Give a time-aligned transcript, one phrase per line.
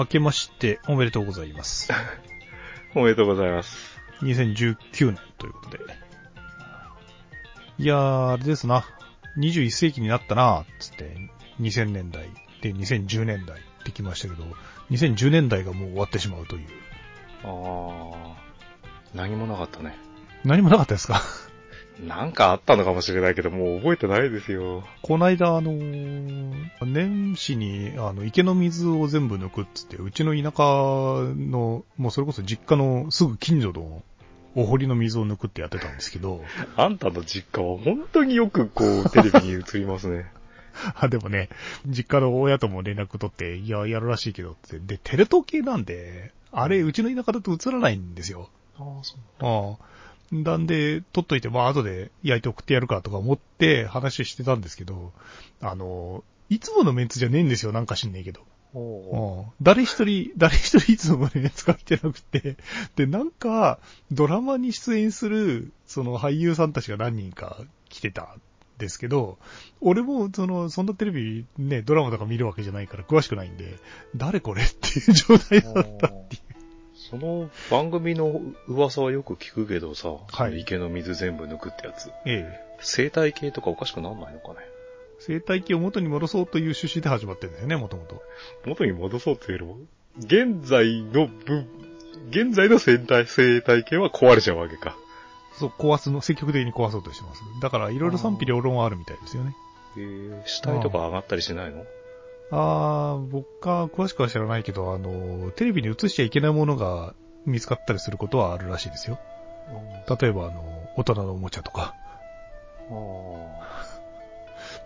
[0.00, 1.90] 明けましておめでとうございます。
[2.94, 4.00] おめでとうございます。
[4.24, 5.84] 2019年ということで。
[7.78, 8.84] いやー、あれですな。
[9.38, 11.16] 21世紀になったなつって、
[11.60, 12.30] 2000年代
[12.62, 14.44] で2010年代ってきましたけど、
[14.90, 16.68] 2010年代がもう終わってしまうという。
[17.44, 18.14] あー、
[19.14, 19.94] 何もなかったね。
[20.44, 21.20] 何もなかったですか？
[22.06, 24.84] なんかあったのかもしれないけど、もう覚えてないですよ。
[25.02, 26.50] この間、あのー
[26.84, 30.62] 年始に、あの、池の水を全部抜くっつって、うちの田舎
[31.34, 34.02] の、もうそれこそ実家のすぐ近所の
[34.54, 36.42] お堀の水を抜くってやってたんですけど、
[36.76, 40.26] あんたの実家は本当によくこう、テレビに映りますね。
[40.96, 41.48] あ、でもね、
[41.86, 44.78] 実家の親とも連絡取って、いや、やるらしいけどって。
[44.78, 48.48] で、テレ東系なんで、あれ、うちの田舎だと映らないんですよ。
[48.78, 49.46] ああ、そう。
[49.46, 49.90] ああ。
[50.32, 55.12] なんで、取っといて、まあ、後で焼いて送ってやるかとか思って話してたんですけど、
[55.60, 58.40] あの、いつものメンツじゃねえんですよ、なんか知んねえけど。
[58.72, 62.56] おうん誰一人、誰一人いつものメンツが来てなくて、
[62.94, 63.80] で、なんか、
[64.12, 68.40] ドラマに出演する、その俳優さんたちが何人か来てたん
[68.78, 69.38] ですけど、
[69.80, 73.78] 俺も、その、そんなテレビ、ね、ドラマとか見るわけじゃないから詳しくないんで、
[74.14, 76.49] 誰これっていう状態だったっていう。
[77.10, 82.08] その番組の噂はよく聞くけどさ、はいその池の水全部抜くってやつ。
[82.24, 82.60] ええ。
[82.80, 84.56] 生態系とかおかしくなんないのかね？
[85.18, 88.22] 生態系を元に戻そうという趣旨で始まってるんだよね、もともと。
[88.64, 89.76] 元に戻そうっていうよりも、
[90.18, 91.66] 現在の部、
[92.30, 94.96] 現在の生態、生態系は壊れちゃうわけか。
[95.58, 97.42] そう、壊すの、積極的に壊そうとしてます。
[97.60, 99.54] だから、いろいろ賛否両論はあるみたいですよね。
[99.98, 101.84] えー、死体とか上がったりしないの？
[102.50, 107.14] あー、僕は詳しくは知らないけど、あの、テレビに映しちゃいけないものが
[107.46, 109.18] 見つかったりすることはあるらしいですよ。
[110.20, 111.94] 例えば、あの、大人のおもちゃとか。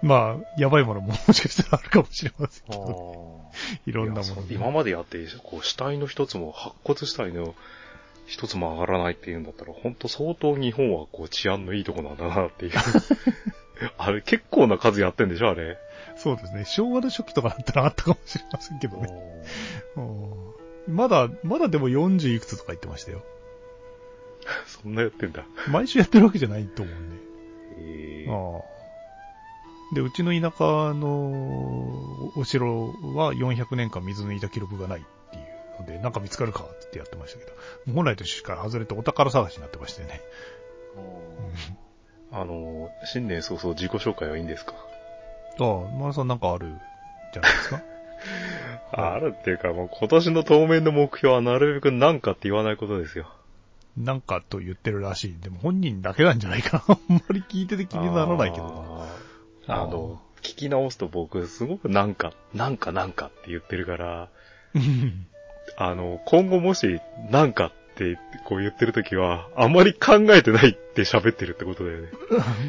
[0.02, 3.40] まあ、やばいものも もしかしたらあるかもしれませんけど、
[3.86, 7.54] いろんなもの今までやって、こう死体の一つも、白骨死体の
[8.26, 12.72] 一つも上がらないっていうんだったら、本当相当日本はこう治安のいいとこなんだなっていう。
[13.98, 15.78] あれ結構な数やってんでしょあれ。
[16.16, 16.64] そうですね。
[16.64, 19.08] 昭和の初期とかだったらあったかもしれませんけどね。
[19.96, 20.54] うん
[20.86, 23.22] まだ、まだでも40いくつとか言ってましたよ。
[24.66, 25.44] そんなやってんだ。
[25.70, 27.16] 毎週やってるわけじゃないと思うんで。
[27.78, 37.52] えああで、うちの田舎のお城は400年間水抜いた記録がないっていうので、なんか見つかるかってやってましたけど、
[37.94, 40.20] 本来と趣旨から外れてお宝探しになってましたよね。
[42.32, 44.74] あの、新年早々自己紹介はいいんですか？
[45.60, 46.66] ああ、マラさんなんかある
[47.32, 47.82] じゃないですか？
[48.92, 53.28] あるっていうか、もう今年の当面の目標はなるべくなんかって言わないことですよ。
[53.96, 55.36] なんかと言ってるらしい。
[55.40, 56.96] でも本人だけなんじゃないかな。
[57.10, 59.08] あんまり聞いてて気にならないけど
[59.68, 59.74] な。
[59.74, 64.28] あの、聞き直すと僕、すごくなんか、なんかなんかって言ってるから、
[64.74, 65.26] う ん
[65.76, 67.00] あの、今後もし、
[67.30, 72.08] なんかってこう言ってるときは、あまり考えてないって喋ってるってことだよね。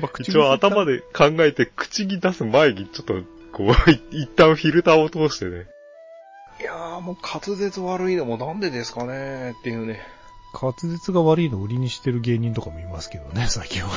[0.02, 0.98] まあ口一応頭で。
[0.98, 3.16] で考えて口に出す前にちょっと、
[3.52, 5.66] こう、い一旦フィルターを通してね。
[6.62, 10.00] いやーもう滑舌悪いのもなんでですかねっていうね。
[10.54, 13.90] 滑舌が悪いのを売りにしてる芸人とかもいますけどね、 最近は。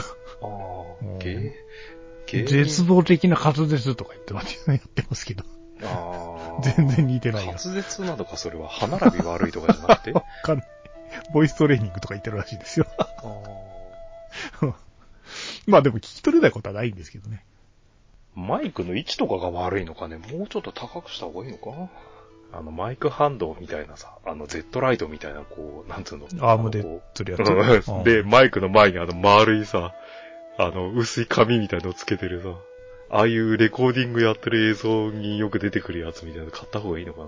[0.43, 0.47] あ
[1.03, 1.55] うんあ、芸、
[2.27, 5.45] 芸人絶望的な滑舌とか言ってますやってますけど。
[5.83, 10.11] あー 全然似てないよ滑舌なのか、それは歯並び悪いとかじゃなくて？
[10.13, 10.69] わかんない。
[11.33, 12.87] ボイストレーニングとか言ってるらしいですよ。
[15.67, 17.45] まあでも聞き取れないことはないんですけどね。
[18.35, 21.71] マイクの位置とかが悪いのかね、もうちょっと高くした方がいいのか？
[21.71, 21.89] な
[22.61, 26.27] あの、マイクハンドみたいなさ、あの、Z ライトみたいな、こう、なんつうの？
[26.41, 26.83] アームで
[27.15, 27.75] 釣るう。
[27.75, 27.89] やつ。
[28.05, 29.93] で、マイクの前にあの、丸いさ、
[30.57, 32.49] あの、薄い紙みたいのをつけてるさ、
[33.11, 37.27] ああいうレコーディングやってる映像によく出てくるやつみたいなの買った方がいいのかな？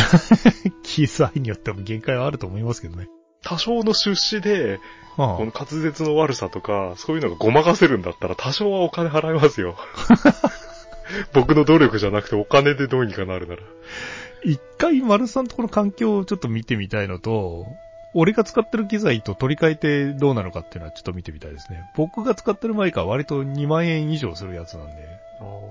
[0.82, 3.08] 機材によっても限界はあると思いますけどね。
[3.42, 4.78] 多少の出資で、
[5.16, 9.76] はこの滑舌の悪さとか、そういうのがごまかせるんだったら多少はお金払いますよ。
[11.34, 13.62] 僕の努力じゃなくてお金でどうにかなるなら。
[14.44, 17.66] 一回丸さんとこの環境をちょっと見てみたいのと、
[18.14, 21.90] 俺が使ってる機材と取り替えてどうなのかっていうのはちょっと見てみたいですね。
[21.96, 24.92] 僕が使ってるマイクは割と2万円以上するやつなんで、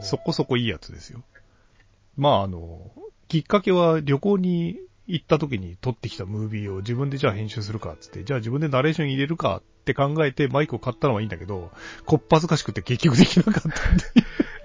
[0.02, 1.22] そこそこいいやつですよ。
[2.18, 2.80] まああの、
[3.32, 11.72] きっかけは旅行に行った時に撮ってきたムービーを自分でじゃあ編集するかっつって、じゃあ自分でナレーション入れるかって考えてマイクを買ったのはいいんだけど、
[12.06, 13.74] こっぱずかしくて結局できなかったんで。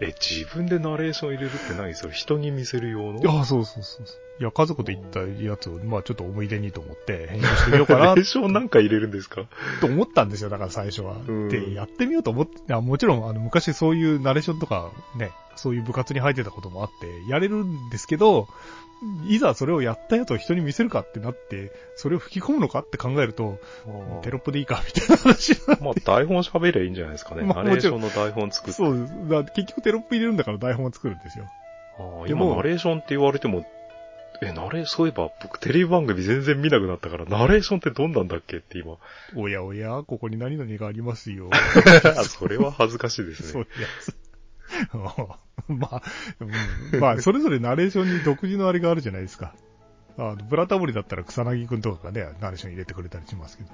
[0.01, 2.13] え、 自分でナレーション入れるって何それ？
[2.13, 3.39] 人に見せる用の？
[3.39, 4.36] ああ、そうそうそうそう。
[4.39, 9.45] いや、家族で行ったやつを、まあちょっと思い出にと思って 編集してみようかナなレーションなんか入れるんですか
[9.81, 11.17] と思ったんですよ、だから最初は。
[11.27, 18.49] うんで、やってみようと思って、あもちろん、あの、昔そういうナレーションとかね、そういう部活に入ってたこともあって、やれるんですけど、
[19.29, 23.59] いざそれをやったやつを人に見せるかってなって、それを吹き込むのかって考えると、
[24.23, 27.43] テロップでいいかみたいな話になってまあ、台本喋りゃいいんじゃないですかね。
[27.45, 28.73] まあナレーションの台本作って。
[28.73, 31.47] そう、だ結局テロップ入れるんだから台本を作るんですよ。
[31.99, 33.67] ああでも今、ナレーションって言われても、
[34.43, 38.97] え、ナレー、そういえば僕テレビ番組全然見なくなったから、ナレーションってどんなんだっけって今。
[39.35, 41.51] おやおや、ここに何々がありますよ。
[41.53, 43.67] あ それは恥ずかしいですね。
[45.69, 46.03] まあ、
[46.41, 49.55] うんまあ、それぞれナレーションに独自のあれがあるじゃないですか。
[50.19, 53.71] あの、ブラタモリだったら草薙くんとかがね、ナレーション入れてくれたりしますけど。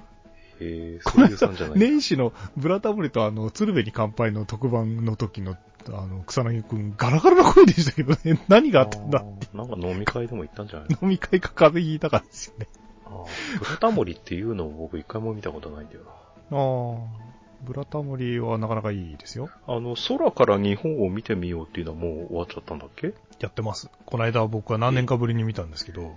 [0.59, 1.79] へえ、そういうさんじゃない。
[1.79, 5.57] 年始のブラタモリとあの、鶴瓶に乾杯の特番の時の、
[5.89, 12.67] あの、草薙くん、ガラガラな声でしたけどね、何があったんだあーなんか飲み会でも行ったんじゃない飲み会か風邪ひいたからですよね。
[13.05, 16.09] あーブラタモリっていうのを僕一回も見たことないんだよな。
[16.11, 17.33] ああ、
[17.63, 19.49] ブラタモリはなかなかいいですよ。
[19.67, 23.13] あの、空から日本を見てみようっていうのはもう終わっちゃったんだっけ？
[23.39, 23.89] やってます。
[24.05, 26.15] この間僕は何年かぶりに見たんですけど、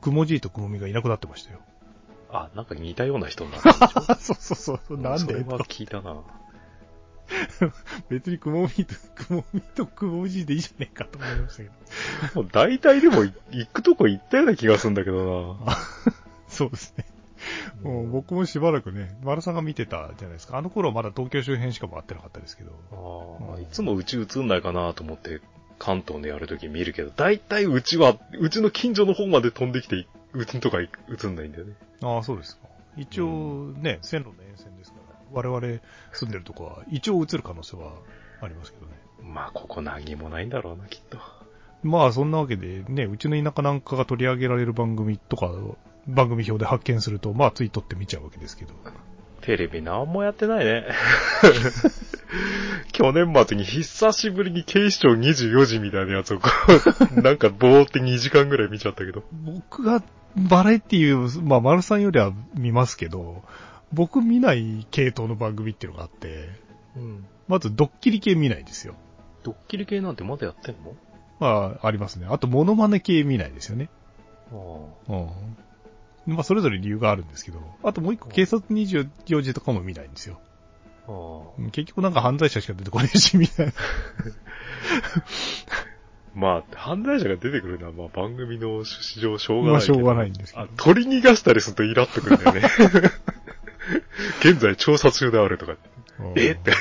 [0.00, 1.60] くもじいとくもみがいなくなってましたよ。
[2.36, 3.60] あ、なんか似たような人になっ
[4.20, 5.18] そうそうそう、なんで？
[5.20, 6.16] それは聞いたな。
[8.08, 11.68] 別にくもみと、くもみとくもじいでいいじゃねえかと思いましたけ
[12.34, 12.42] ど。
[12.42, 15.76] もう大体でも行くとこ行ったような気がするんだけどな。
[16.48, 17.04] そうですね。
[17.82, 20.56] もう僕もしばらくね、丸さんが見てたじゃないですか。
[20.56, 22.72] あの頃はまだ東京周辺しか回ってなかったですけど。
[22.92, 25.40] あーいつもうち映んないかなと思って
[25.78, 30.06] 関東でやるとき見るけど、大体うちは、うちの近所の方まで飛んできて、
[30.36, 30.86] うちのとか映
[31.28, 31.74] んないんだよね。
[32.02, 32.68] ああ、そうですか。
[32.96, 35.80] 一応ね、線路の沿線ですから、我々
[36.12, 37.92] 住んでるとこは一応映る可能性は
[38.40, 38.92] ありますけどね。
[39.22, 41.18] まあ、ここ何もないんだろうな、きっと。
[41.82, 45.50] まあそんなわけでね、うちの田舎なんかが取り上げられる番組とか、
[46.06, 48.74] 番組表で発見すると、まあつい撮って見ちゃうわけですけど。
[49.42, 50.86] テレビ何もやってないね。
[52.92, 56.50] 去年末に久しぶりに警視庁24時みたいなやつをこ
[57.16, 59.22] う、 なんかぼーって2時間ぐらい見ちゃったけど。
[59.44, 60.02] 僕が
[60.36, 63.42] バラエティー、まあ丸さんよりは見ますけど、
[63.92, 66.48] 僕見ない系統の番組っていうのがあって、
[66.96, 67.26] うん。
[67.48, 68.94] まずドッキリ系見ないですよ。
[69.42, 70.94] ドッキリ系なんてまだやってんの？
[71.38, 72.26] まあありますね。
[72.28, 73.88] あとモノマネ系見ないですよね。
[74.52, 74.56] あ
[75.08, 76.34] うん。
[76.34, 80.40] まあそれぞれ理由があるんですけど、あともう一個警察24時とかも見ないんですよ。
[81.06, 81.12] あ。
[81.12, 81.14] あ
[81.58, 83.72] うん結局なんか犯罪者しか出てこないし、みたいな。
[86.36, 89.72] まあ、犯罪者が出てくるのは、まあ、番組の趣旨上しょうがない。
[89.72, 92.60] まあしょうがないんですけどあ、取り逃がしたりするとイラっとくるんだよね。
[94.44, 95.76] 現在調査中であるとか。
[96.36, 96.72] えって、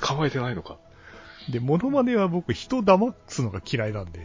[0.00, 0.76] 捕まえてないのか。
[1.50, 4.20] で、モノマネは僕人を騙すのが嫌いなんで、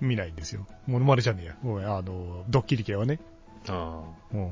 [0.00, 0.66] 見ないんですよ。
[0.88, 1.56] モノマネじゃねえや。
[1.62, 3.20] ごめん、あの、ドッキリ系はね。
[3.68, 4.02] あ
[4.32, 4.50] うん。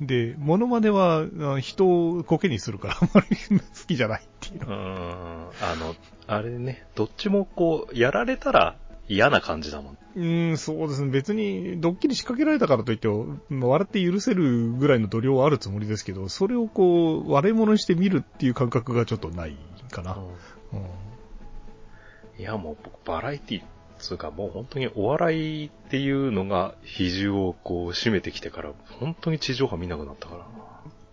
[0.00, 1.26] で、モノマネは
[1.56, 4.66] あ人をコケにするからあんまり 好きじゃないっていうあ。
[4.66, 4.76] うの。
[4.76, 5.50] ん。
[5.60, 5.94] あの、
[6.26, 8.76] あれね、どっちもこう、やられたら
[9.08, 9.98] 嫌な感じだもん。
[10.16, 11.10] うん、そうですね。
[11.10, 13.08] 別に、ドッキリ仕掛けられたからといって、
[13.48, 19.56] まあ笑って許せるぐらいの度量はあるつもりですけど、それをこう、割れ物にして見るっていう感覚がちょっとない
[19.90, 20.18] かな。
[20.72, 20.82] うん
[22.38, 23.62] いや、もう僕、バラエティ
[24.00, 30.46] つうか、もう本当にお笑いっていうのが比重をこう占めてきてから、本当に地上波見なくなったからな。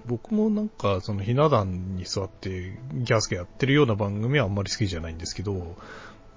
[0.05, 5.75] 僕もなんか、そのひな壇に座ってギャスケやってるような番組はあんまり好きじゃないんですけど、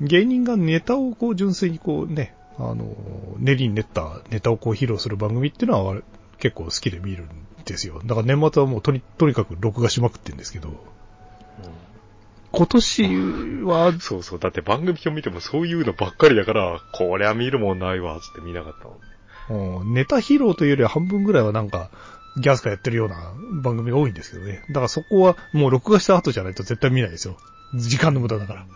[0.01, 2.97] 芸人がネタをこう純粋にこうね、あの、
[3.39, 6.03] 練りに練ったネタをこう披露する番組っていうのは
[6.39, 7.29] 結構好きで見るん
[7.65, 8.01] ですよ。
[8.05, 10.71] だから年末はもうとに、とにかく録画しまくってるんですけど、
[12.53, 14.39] 今年は、そうそう。
[14.39, 19.81] だって番組を見てもそういうのばっかりだから、こりゃ見るもんないわ、つって見なかったもん。
[19.81, 21.91] うんネタ披露というよりは半分ぐらいはなんか、
[22.37, 24.63] ギャスカやってるような番組が多いんですけどね。
[24.69, 27.37] だからそこはもう録画した後じゃないと絶対見ないですよ。
[27.75, 28.63] 時間の無駄だから。
[28.63, 28.67] う。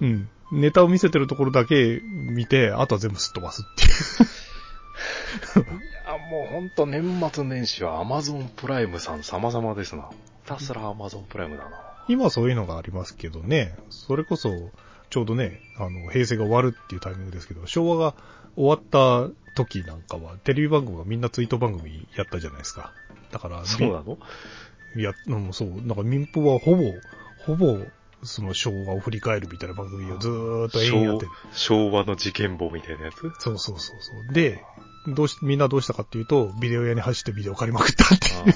[0.00, 0.28] うんん。
[0.52, 5.66] ネタを見せてるところだけ見て、あとは全部すっ飛ばすっていう。
[5.66, 5.66] い
[6.06, 10.08] や、もうほんと年末年始は Amazon プライムさん様々ですな。
[10.44, 11.93] ひたすら Amazon プライムだな。
[12.08, 13.76] 今はそういうのがありますけどね。
[13.90, 14.70] それこそ、
[15.10, 18.14] ちょうどね、あの、平成が終わるっていうタイミングですけど、昭和が
[18.56, 22.92] 終わった時なんかは、テレビ番組がみんなツイート番組やったじゃないですか。
[23.30, 24.18] だから、そうなの？
[24.96, 25.68] いや、うん、そう。
[25.68, 26.92] なんか民放はほぼ、
[27.46, 27.78] ほぼ、
[28.22, 31.32] その昭和を振り返るみたいな番組をずーっと延々やってる。
[31.52, 33.20] 昭和の事件簿みたいなやつ？
[33.38, 34.32] そうそうそうそう。
[34.32, 34.64] で、
[35.08, 38.54] どうし、みんなどうしたかっていうと、ビデオ屋に走ってビデオ借りまくったっていう。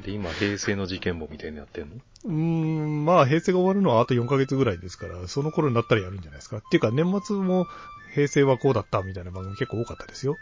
[0.00, 1.96] で、今、平成の事件簿みたいなのやってんの？
[2.24, 6.58] うーん、まあ平成が終わるのはあと4ヶ月ぐらいですから、その頃になったらやるんじゃないですか。
[6.58, 7.66] っていうか年末も
[8.14, 10.36] 平成はこうだったみたいな番組結構多かったですよ。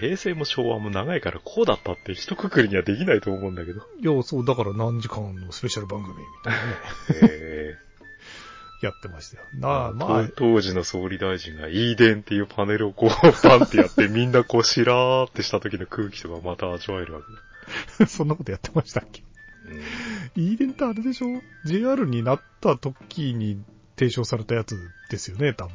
[0.00, 3.82] 平成も昭和も長いからこうだったって一括りにはできないと思うんだけど。
[4.00, 7.34] いや、そう、だから何時間のスペシャル番組みたいなね。
[7.34, 7.78] へ
[8.80, 9.42] やってましたよ。
[9.54, 13.10] なあ、まあ、当当時の総理大臣がイーデンっていうパネルをこう
[13.42, 17.26] パンってやってみんなこうしらーってした時の空気とかまた味わえるわけ
[18.06, 19.22] そんなことやってましたっけ？
[19.22, 19.26] だ。
[19.70, 19.82] うん
[20.36, 23.62] イーデンってあれでしょ ?JR になった時に
[23.98, 24.76] 提唱されたやつ
[25.10, 25.74] ですよね、多分。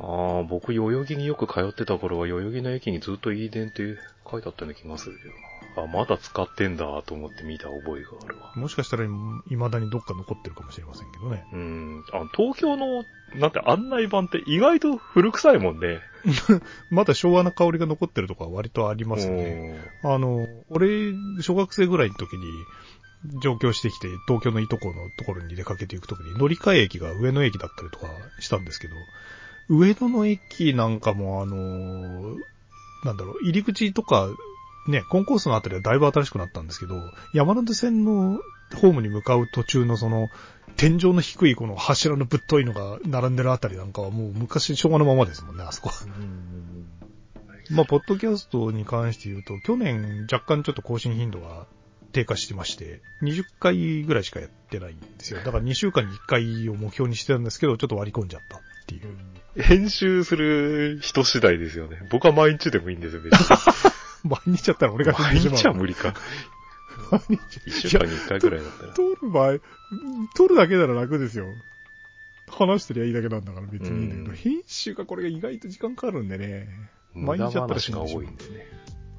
[0.00, 3.96] ああ、僕、代々木によく通ってた頃は、代々木の駅にずっとイーデンって
[4.30, 5.40] 書いてあったような気がするけどな。
[5.76, 8.52] あ、まだ使ってんだと思って見た覚えがあるわ。
[8.54, 9.06] もしかしたら
[9.48, 11.44] 未だにどっか残ってるかもしれませんけどね。
[11.52, 12.04] うん。
[12.12, 16.00] あ東京の、なんて案内板って意外と古臭いもんね。
[16.90, 19.80] まだ昭和な香りが残ってるとこは割とありますよね。
[20.02, 22.44] うんあの、俺、小学生ぐらいの時に、
[23.42, 28.06] 上京してきて、東京のいとこのところに出かけていくときに、乗り換え駅が上野駅だったりとか
[28.38, 28.94] したんですけど、
[29.68, 32.36] 上野の駅なんかもあの、
[33.04, 34.28] なんだろう、入り口とか、
[34.88, 36.94] ね、コンコースのあたりはだいぶ新しくなったんですけど、
[37.34, 38.40] 山手線の
[38.74, 40.28] ホームに向かう途中のその、
[40.76, 45.94] 天井の低いこの柱のぶっといのが並んでるあたりなんかはもう昔昭和のままですもんね、あそこは。
[47.70, 51.66] まあ、ポッドキャストに関して言うと、去年若干ちょっと更新頻度が
[52.12, 55.40] 低下してまして、20回ぐらいしかやってないんですよ。
[55.40, 59.62] だから2週間に1回を目標にしてたんですけど、ちょっと割り込んじゃったっていう。
[59.62, 61.98] 編集する人次第ですよね。
[62.10, 63.46] 僕は毎日でもいいんですよ、別に。
[64.24, 65.56] 毎日やったら俺が死ん毎でしまう。
[65.56, 66.14] 日は無理か。
[67.10, 67.38] 毎日。
[67.66, 68.92] 一週間に一回くらいだったら。
[68.94, 69.58] 撮る場合、
[70.34, 71.46] 撮るだけなら楽ですよ。
[72.48, 76.68] 話してりゃいいだけなんだから別にいいんだけど、うん編集がこれが意外と時間かかるんでね。
[77.14, 78.66] 無毎日駄やったら死んでしまう多いんでね。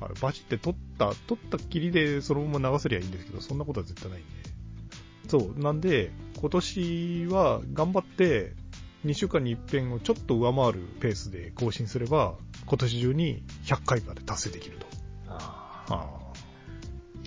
[0.01, 4.29] あれバチって撮った、撮ったっきりでそのまま流せりゃいいんですけど、そんなことは絶対ないんで。
[5.27, 5.59] そう。
[5.59, 8.53] なんで、今年は頑張って、
[9.05, 12.35] 2週間に一遍をちょっと上回るペースで更新すれば、
[12.69, 14.85] 今年中に100回まで達成できると。
[15.27, 16.19] あああ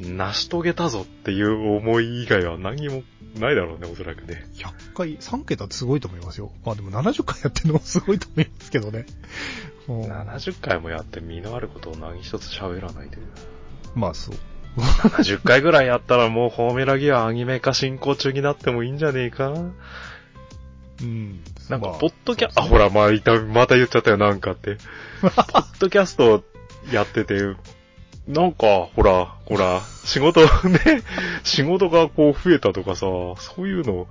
[0.01, 3.03] 成し遂げたぞっていう思い以外は何も
[3.39, 4.47] ないだろうね、おそらくね。
[4.55, 6.51] 100回、3桁ってすごいと思いますよ。
[6.65, 9.07] まあでも70回やってるのもすごいと思いますけどね。
[9.89, 13.27] うん70回もやって身のあることを何一つ喋らないという。
[13.95, 14.37] まあそう。
[14.77, 19.53] 70回ぐらいやったらもうフォーメラギアアニメ化進行中になってもいいんじゃねえか
[21.02, 21.42] うん。
[21.68, 24.76] なんかま、あポッドキャ、あ、ほら、まあ、いた、また言っちゃったよ、なんかって。
[25.23, 26.44] ポッドキャスト
[26.92, 27.35] やってて、
[28.28, 30.49] なんか、ほら、ほら、仕事ね、
[31.42, 34.06] 仕事がこう増えたとかさ、そういうの、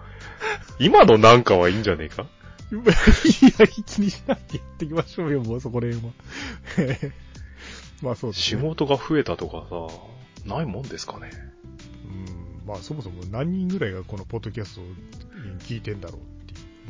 [0.80, 2.26] 今のなんかはいいんじゃねえか？
[2.72, 2.76] い
[3.60, 6.14] や、気にしないでやっていきましょうよ、もうそこら辺は。
[8.02, 8.64] まあそうです仕ね。
[8.64, 9.88] 事が増えたとかさ、
[10.56, 11.30] ないもんですかね？
[12.06, 14.88] うん、まあそもそも何人ぐらいがこのポッドキャストに
[15.60, 16.24] 聞いてんだろうっ。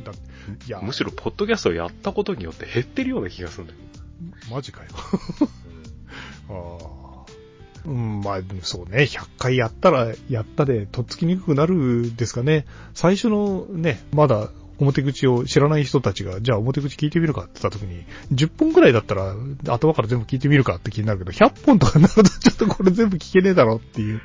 [0.03, 3.79] だいや、むしろ、ポッドキャストをやったことによって減ってるような気がするんだけ
[4.49, 4.55] ど。
[4.55, 4.89] マジかよ。
[6.49, 6.91] ああ。
[7.85, 12.65] うん、まあ、そうね、100回やったら、やったで、とっつきにくくなるですかね。
[12.93, 19.35] 最初のね、まだ表口を知らない人たちが、じゃあ表口聞いてみるかって言った時に、10本くらいだったら、
[19.67, 24.21] 頭から全部聞いてみるかって気になるけど、100本とかになるとちょっとこれ全部聞けねえだろっていう。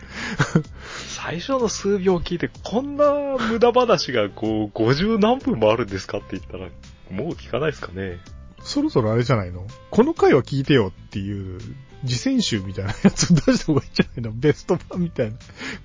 [1.09, 3.13] 最初の数秒聞いて、こんな
[3.51, 6.69] 無駄話がこう、50何分もあるんですかって言ったら、
[7.11, 8.19] もう聞かないですかね。
[8.67, 9.67] そろそろあれじゃないの？
[9.91, 11.61] この回は聞いてよっていう、
[12.05, 14.33] 次戦集みたいなやつを出した方がいいんじゃないの？
[14.39, 15.37] ベスト版みたいな。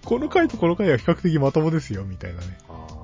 [0.03, 2.57] この回とこの回は比較的まともですよ、みたいなね。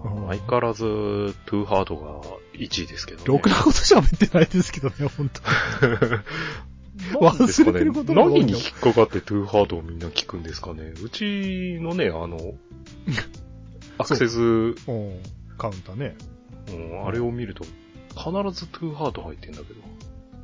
[0.05, 2.21] うん相変わらず、トゥーハードが
[2.53, 3.25] 1位ですけどね。
[3.25, 5.41] ろくなこと喋ってないですけどね、本当
[7.19, 10.93] 忘れてることが多いの何に引っかかってトゥーハードをみんな聞くんですかね。
[11.03, 12.55] うちのね、あの、
[13.99, 15.19] アクセス、うん、うん
[15.57, 16.15] カウンターね。
[17.05, 17.65] あれを見ると、
[18.17, 19.81] 必ずトゥーハート入ってんだけど。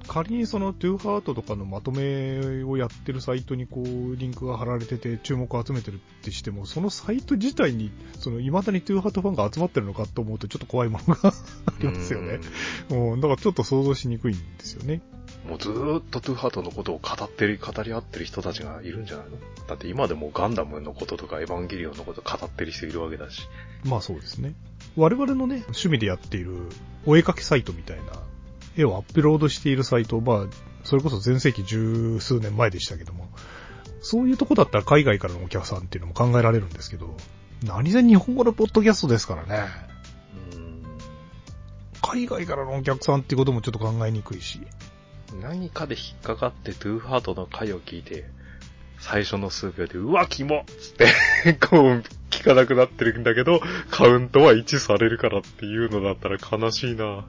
[0.07, 11.33] 仮にそのトゥーハートとかのまとめをやってるサイトにこう、リンクが貼られてて注目を集めてるってしても、そのサイト自体に、その未だにトゥーハートファンが集まってるのかと思うとちょっと怖いものがあ
[11.79, 12.39] りますよね。
[12.89, 15.01] うん、だからちょっと想像しにくいんですよね。
[15.45, 15.50] うん。
[15.51, 19.38] もうずーっとトゥーハートのことを語ってる、語り合ってる人たちがいるんじゃないの？
[19.67, 23.48] だって今でもガンダムのこととかエヴァンゲリオンのこと語ってる人いるわけだし。
[23.86, 24.53] まあそうですね。
[24.95, 26.67] 我々のね、趣味でやっている
[27.05, 28.03] お絵描きサイトみたいな
[28.77, 30.48] 絵をアップロードしているサイト、まあ、
[30.84, 33.27] それこそ前世紀十数年前でしたけども、
[34.01, 37.15] そういうとこだったら海外からのお客さんっていうのも考えられるんですけど、
[37.63, 39.70] 何せ日本語のポッドキャストですからね。
[42.01, 44.60] 海外からのお客さんっていうこともちょっと考えにくいし。
[45.42, 48.25] 何かで引っかかってトゥーハートの回を聞いて、
[49.00, 57.25] 最初の数秒で、うわ、キモっつって、 こう、聞かなくなってるんだけど、カウントは1されるからっていうのだったら悲しいな。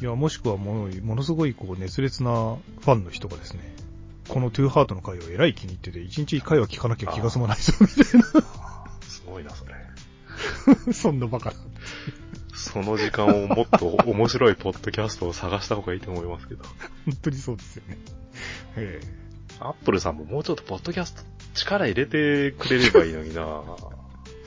[0.00, 3.60] いや、もしくはもの、ものすごいこう熱烈なファンの人がですね、
[4.28, 9.74] このトゥーハートの回をえらい気に入ってて、一日一回は聞かなきゃ気が済まないぞ、みたいすごいな、それ。
[10.86, 10.92] な。
[10.94, 11.56] そんなバカな。
[12.54, 16.64] その時間をもっと面白いポッドキャストを探した方がいいと思いますけど。
[17.06, 17.98] 本当にそうですよね。
[18.76, 19.00] え
[19.60, 21.22] アップルさんももうちょっとポッドキャスト
[21.54, 23.97] 力入れてくれればいいのになえ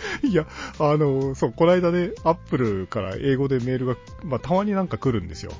[0.24, 0.46] いや、
[0.80, 5.54] あの、そう、この間ね、アップルから英語でメールが、まあ、たまになんか来るんですよ。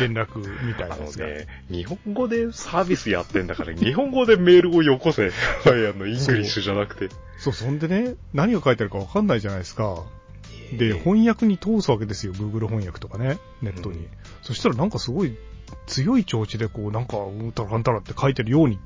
[0.00, 1.26] 連絡みたいなやつが。
[1.26, 5.30] ね、日本語でサービスやってんだから、 日本語でメールをよこせ。
[5.66, 7.14] あの、 English じゃなくて。
[7.38, 10.04] そう、そんでね、何が書いてあるかわかんないじゃないですか。
[10.72, 12.32] で、えー翻訳に通すわけですよ。
[12.32, 13.98] Google 翻訳とかね、ネットに。
[13.98, 14.06] うん
[14.42, 15.36] そしたらなんかすごい
[15.86, 18.78] 強い調子でこう、なんか、うんたらかんたらって書いてるように、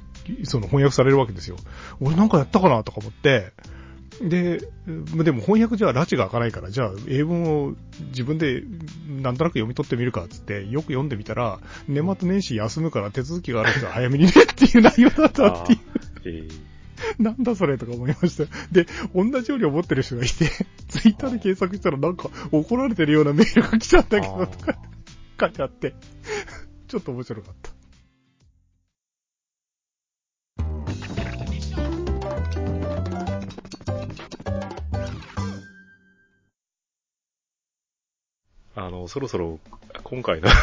[0.44, 1.56] その翻訳されるわけですよ。
[2.00, 3.52] 俺なんかやったかなとか思って、
[4.22, 4.60] で、
[5.24, 7.74] でも翻訳じゃ拉致が開かないから、じゃあ英文を
[8.08, 8.62] 自分で
[9.08, 15.78] なんとなく読み取ってみるかっつって、よく読んでみたら、年末年始休むから手続きがある人は早めにねっていう内容だったっていう。
[16.24, 16.76] えー
[17.18, 18.44] なんだそれとか思いました。
[18.72, 20.50] で、同じように思ってる人がいて、
[20.88, 24.78] ツイッターで検索したらなんか怒られてるようなメールが来ちゃったけどとか
[25.40, 25.94] 書いてあって、
[26.88, 27.75] ちょっと面白かった。
[38.76, 39.58] あの、そろそろ、
[40.04, 40.48] 今回の。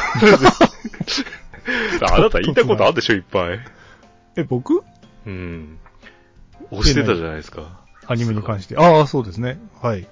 [2.11, 3.59] あなた言いたいことあるでしょ、いっぱい。
[4.35, 4.83] え、僕？
[5.25, 5.79] うん。
[6.69, 7.81] 押してたじゃないですか。
[8.05, 8.77] アニメに関して。
[8.77, 9.59] ああ、そうですね。
[9.81, 10.07] はい。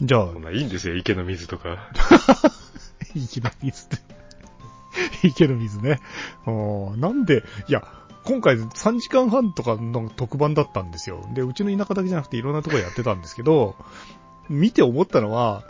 [0.00, 1.90] じゃあいいんですよ、池の水とか。
[3.14, 3.98] 池の水って。
[5.28, 6.00] 池の水ね。
[6.46, 7.86] なんで、いや、
[8.24, 11.28] 今回3時間半とかの特番だったんですよ。
[11.34, 13.76] で、うちの田舎だけじゃなくていろんなところやってたんですけど、
[14.48, 15.64] 見て思ったのは、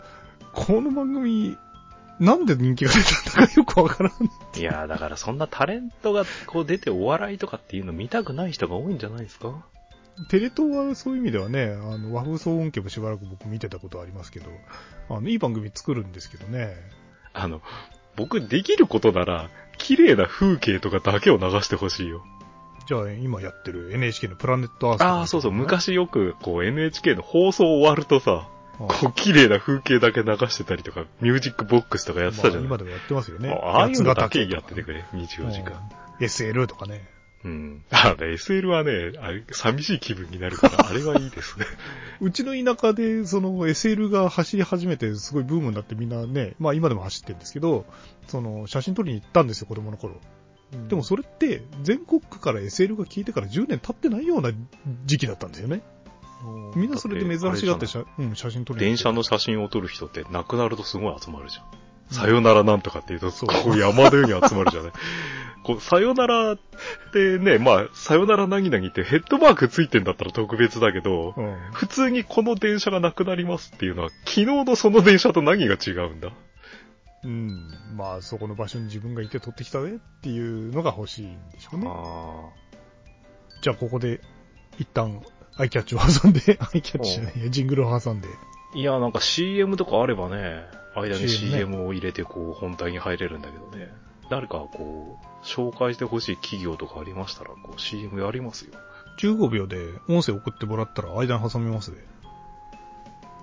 [0.65, 1.57] この番組、
[2.19, 4.59] なんで人気が出たのか よくわからん。
[4.59, 9.65] いやー、だからそんなタレントがこう出てお笑いとかっていうの見たくない人が多いんじゃないですか？
[10.29, 14.51] テレ東はそういう意味ではね、あの、和風騒音家もしばらく僕見てたことありますけど、
[15.09, 16.75] あの、いい番組作るんですけどね。
[17.33, 17.61] あの、
[18.17, 22.23] 僕できることなら、綺麗な風景とかだけを流してほしいよ。
[22.87, 33.49] じゃあ、今やってる NHK のプラネットアースとかああ、そうそう、昔よくこう NHK の放送終わるとさ、あこう綺麗な風景だけ流してたりとか、ミュージックボックスとかやってたじゃない、まあ今でもやってますよね。
[33.49, 35.73] ああいうのだけやっててくれ、24時間。
[35.73, 37.07] うん SL とかね。
[37.43, 37.83] うん。
[37.89, 41.65] あれ、SL はね、あれ、寂しい気分になるから、 あれはいいですね。
[42.19, 47.85] うちの田舎で、その SL が走り始めて、すごいブームになってみんなね、まあ今でも走ってるんですけど、
[48.27, 50.17] その写真撮りに行ったんですよ、子供の頃。
[50.87, 54.51] でもそれって、全国区から SL が消えてから10年経ってないような
[55.05, 55.81] 時期だったんですよね。
[56.75, 61.81] みんなそれで珍しがってだ写,、うん、写真撮りに電車の写真を撮る人って亡くなるとすごい集まるじゃん。
[62.11, 64.91] さよならなんとかって言うと、そうこう山のように集まるじゃない。
[65.63, 66.59] こう、さよならっ
[67.13, 71.55] てね、まあ、さよならなぎなぎってヘッドマークついてんだったら特別だけど、うん。
[71.71, 76.31] 普通にこの電車がなくなりますっていうのは、昨日のその電車と何が違うんだ？
[77.23, 77.69] うん。
[77.95, 81.85] まあ、そこの場所に自分がいて撮ってきたねっていうのが欲しいんでしょうね。
[81.87, 82.49] あ
[83.61, 84.19] じゃあ、ここで、
[84.79, 85.21] 一旦、
[85.57, 88.27] アイキャッチを挟んで、 アイキャッチじゃないや、ジングルを挟んで。
[88.73, 90.63] ーいや、なんか CM とかあればね、
[90.95, 93.91] 間に CM を入れてこう、本体に入れるんだけどね。
[94.29, 98.71] 誰かこう、紹介してほしい企業とかありましたら、こう CM やりますよ。
[99.19, 101.97] 15秒で音声送ってもらったら間に挟みますで。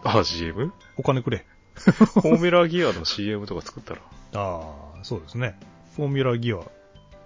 [0.05, 0.73] あ、CM?
[0.97, 1.45] お金くれ。
[1.77, 4.01] フォーミュラギアの CM とか作ったら。
[4.35, 4.61] あ
[5.01, 5.59] あ、そうですね。
[5.97, 6.59] フォーミュラギア、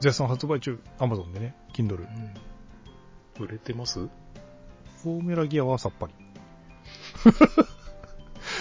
[0.01, 0.79] 絶賛発売中。
[0.99, 2.05] アマゾンでね、Kindle。
[3.38, 4.09] 売れてます？
[5.03, 6.15] フォーミュラギアはさっぱり。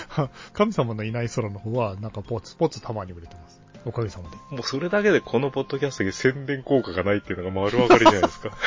[0.09, 3.61] は 神様のいない空の方は、なんかポツポツたまに売れてます。
[3.85, 4.37] おかげさまで。
[4.55, 8.49] もうそれだけでこのポッドキャストに宣伝効果がないっていうのが丸分かりじゃないですか。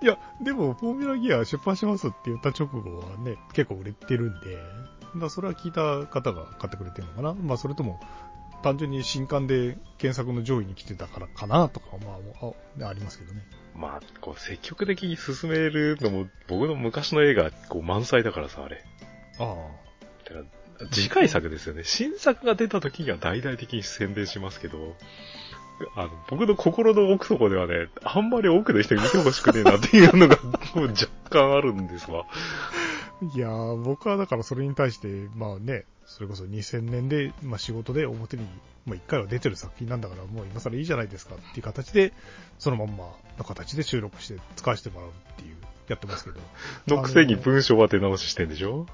[0.00, 4.58] いや、でも、フォーミュラギア出版しますって言った直後はね、結構売れてるんで、
[5.16, 7.34] だそれは聞いた方が買ってくれてるのかな。
[7.34, 7.98] まあ、それとも、
[8.62, 13.42] 単純に新刊で検索の上位に来てたからかなとか、まあ、あありますけどね。
[13.78, 18.84] まあ、こう積極的に進めるのも、僕の昔の映画、こう満載だからさ、あれ。
[19.38, 19.54] あ
[20.24, 20.40] だか
[20.80, 21.84] ら、次回作ですよね。
[21.84, 24.96] 新作が出た時には大々的に宣伝しますけど、
[25.94, 30.36] あの、僕の心の奥底ではね、あんまり多くの人に見てほしくねえなっていうのが、
[30.74, 32.26] もう若干あるんですわ。
[32.28, 33.36] あ。
[33.36, 38.44] いやー、僕はだからそれに対して、まあね、それこそ2000年で、まあ仕事で表に、
[38.88, 42.12] まあ一回は出てる作品なんだから、もう今更いいじゃないですかっていう形で、
[42.58, 45.56] そのまんまの形で収録して使わせてもらうっていう、
[45.88, 46.40] やってますけど。
[46.96, 48.86] のくせに文章は手直ししてんでしょ？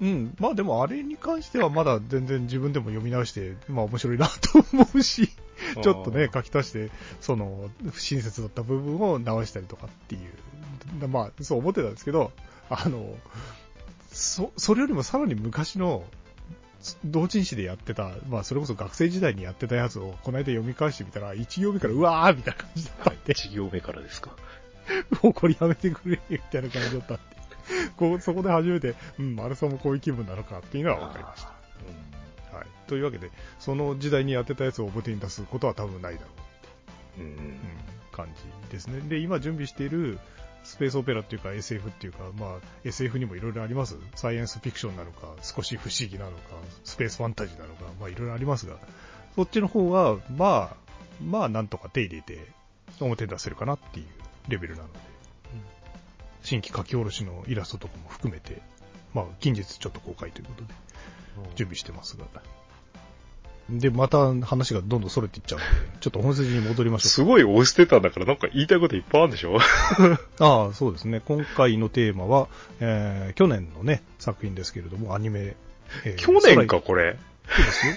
[0.00, 0.34] うん。
[0.38, 5.28] まあでもあれに関してはまだ全然自分でも読み直して、まあ面白いなと思うし、
[5.82, 11.08] ちょっとね、書き足して、その、不親切だった部分を直したりとかっていう。
[11.08, 12.30] まあ、そう思ってたんですけど、
[12.70, 13.16] あの、
[14.12, 16.04] そ、それよりもさらに昔の、
[17.04, 24.30] 同人誌でやってた、まあそれこそ学生時代にやってたやつをこの間読み返してみたら、1行目からうわーみたいな感じだったんで、1行目からですか。
[25.22, 27.22] もうこれやめてくれみたいな感じだったんで、
[27.96, 31.48] こう、そこで初めて、うん、丸さんもこういう気分なのかっていうのは分かりました。
[32.56, 32.66] はい。
[32.86, 36.26] というわけで、その時代にやってたやつを表に出すことは多分ないだろ
[37.18, 37.20] う。
[37.20, 37.26] うん。
[37.26, 37.58] うんうん
[38.18, 39.00] 感じですね。
[39.08, 40.18] で、今準備している
[40.68, 42.50] スペースオペラっていうか SF っていうか、まあ
[42.84, 43.96] SF にもいろいろあります？
[44.14, 46.36] サイエンスフィクションなのか、少し不思議なのか、
[46.84, 48.76] スペースファンタジーなのか、まあいろいろありますが、
[49.34, 50.76] そっちの方は、まあ、
[51.24, 52.46] まあなんとか手入れて
[53.00, 54.06] 表に出せるかなっていう
[54.48, 54.98] レベルなので、
[56.42, 58.60] 新規書き下ろしのイラストとかも含めて、
[59.14, 60.74] まあ近日ちょっと公開ということで
[61.56, 62.26] 準備してますが。
[63.70, 67.08] で、また話がどんどん逸れていっちゃうので、ちょっと本筋に戻りましょう。
[67.10, 69.58] すごい押してたんだからなんか言いたいこといっぱいあるんでしょ
[70.40, 71.20] ああ、そうですね。
[71.24, 72.48] 今回のテーマは、
[72.80, 75.56] えー、去年のね、作品ですけれども、アニメ。
[76.04, 77.18] えー去年か、これ。
[77.46, 77.92] 空そうですよ。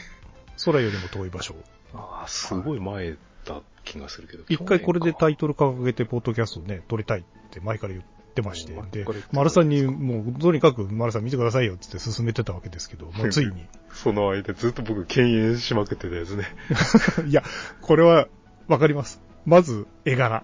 [0.73, 1.55] 空よりも遠い場所。
[1.93, 4.43] ああ、すごい前だ気がするけど。
[4.49, 13.65] 一回これでタイイトル掲げて、ポッドキャストをね、撮りたいって前から言ってましてうん、で丸さんにもう、とにかく丸さん見てくださいよって進めてたわけですけど、もうついに。
[13.93, 16.45] その間ずっと僕敬遠しまくってたやつね。
[17.27, 17.43] いや、
[17.81, 18.27] これは、
[18.67, 19.21] わかります。
[19.45, 20.43] まず、絵柄。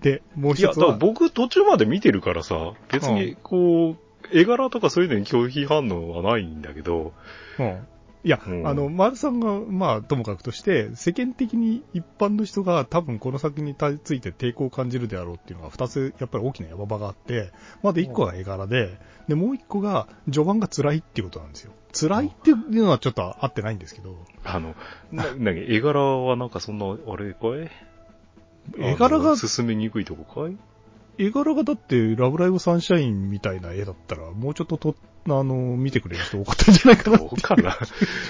[0.00, 3.96] で、もういや、だから一つは、僕途中まで見てるからさ、別にこう、
[4.32, 7.12] 絵柄とかそういうのに拒否反応はないんだけど、
[7.58, 7.86] うん。
[8.24, 8.66] いや、うん。
[8.66, 17.52] あの、丸さんが、まあ、ともかくとして、世間的に一般の人が多分この作品について抵抗を感じるであろうっていうのが二つ、やっぱり大きな山場があって、
[17.82, 21.72] まだ一個が絵柄で、で、もう一個が序盤が辛いっていうことなんですよ。
[21.92, 24.74] 辛いっていうのはちょっと合ってないんですけど、あの、
[25.12, 27.70] な、なに、絵柄はなんかそんな、あれかい？
[28.78, 30.56] 絵柄が進めにくいとこかい？
[31.18, 34.94] 絵柄がだって、ラブライブサンシャインみたいな絵だったら、もうちょっとと、
[35.26, 37.18] あの、見てくれる人多かったんじゃないかな。
[37.18, 37.76] どうかな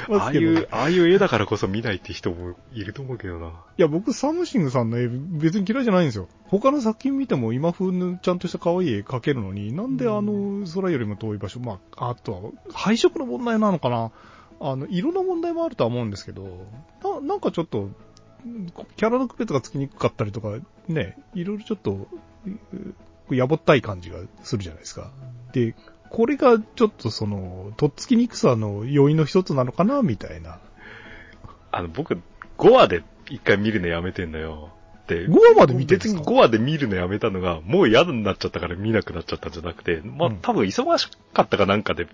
[0.08, 3.48] まああいう、ああいう絵だからこそ見ないって人もいると思うけどな。
[3.48, 6.28] いや、僕、サムシングさんの絵、別に嫌いじゃないんですよ。
[6.46, 12.40] 他の作品見ても今風のちゃんとした可愛い絵描けるのに、なんであの、宇宙よりも遠い場所、まあ、あとは、
[12.72, 14.10] 配色の問題なのかな。
[14.60, 16.66] あの、色の問題もあるとは思うんですけど、
[17.02, 17.90] ななんかちょっと、
[18.96, 22.08] キャラの区別がつきにくかったりとか、ね、いろいろちょっと、
[23.28, 25.10] うやぼったい感じがするじゃないですか。
[25.52, 25.74] で、
[26.10, 30.58] これがちょっとその、とっつきにくさの要因の一つなのかな、みたいな。
[31.70, 32.20] あの、僕、
[32.56, 34.70] 5話で一回見るのやめてんのよ。
[35.06, 42.06] で、5話まで見て別に5話で見るのやめたのが、もう嫌になっちゃったから見なくなっちゃったんじゃなくて、まあ、うん多分忙しかったかなんかで、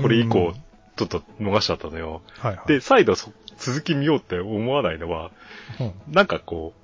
[0.00, 0.54] これ以降うん、
[0.96, 2.22] ちょっと逃しちゃったのよ。
[2.38, 2.68] はいはい。
[2.68, 5.30] で、再度そ続き見ようって思わないのは、
[5.80, 6.78] うんなんかこう、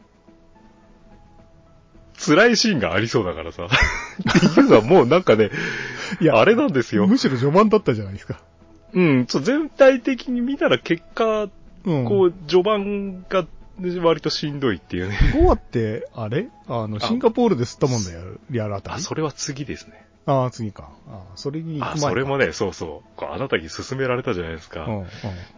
[2.20, 3.66] 辛いシーンがありそうだからさ。
[3.66, 5.50] っていうのはもうなんかね、
[6.20, 7.06] いやあれなんですよ。
[7.06, 8.40] むしろ序盤だったじゃないですか。
[8.92, 11.48] うん、そう全体的に見たら結果、
[11.84, 12.04] うん。
[12.06, 13.46] こう、序盤が
[14.02, 15.18] 割としんどいっていうね。
[15.34, 16.48] 5話って、あれ？
[16.68, 18.96] あの、シンガポールで吸ったもんだよ、やるあたり？
[18.96, 20.06] あ、それは次ですね。
[20.26, 20.90] ああ、次か。
[21.08, 23.08] ああ、それに行く前あ、かそれもね、そうそう。
[23.16, 24.86] こうあなたに勧められたじゃないですか。
[24.86, 25.06] うん、うん。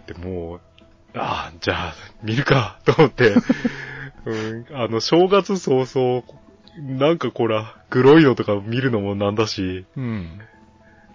[0.06, 0.60] でもう、
[1.16, 3.34] ああ、じゃあ、見るか、と思って、
[4.26, 6.22] うん、あの、正月早々、
[6.78, 10.40] なんかこら、グロいのとか見るのもなんだし、うん。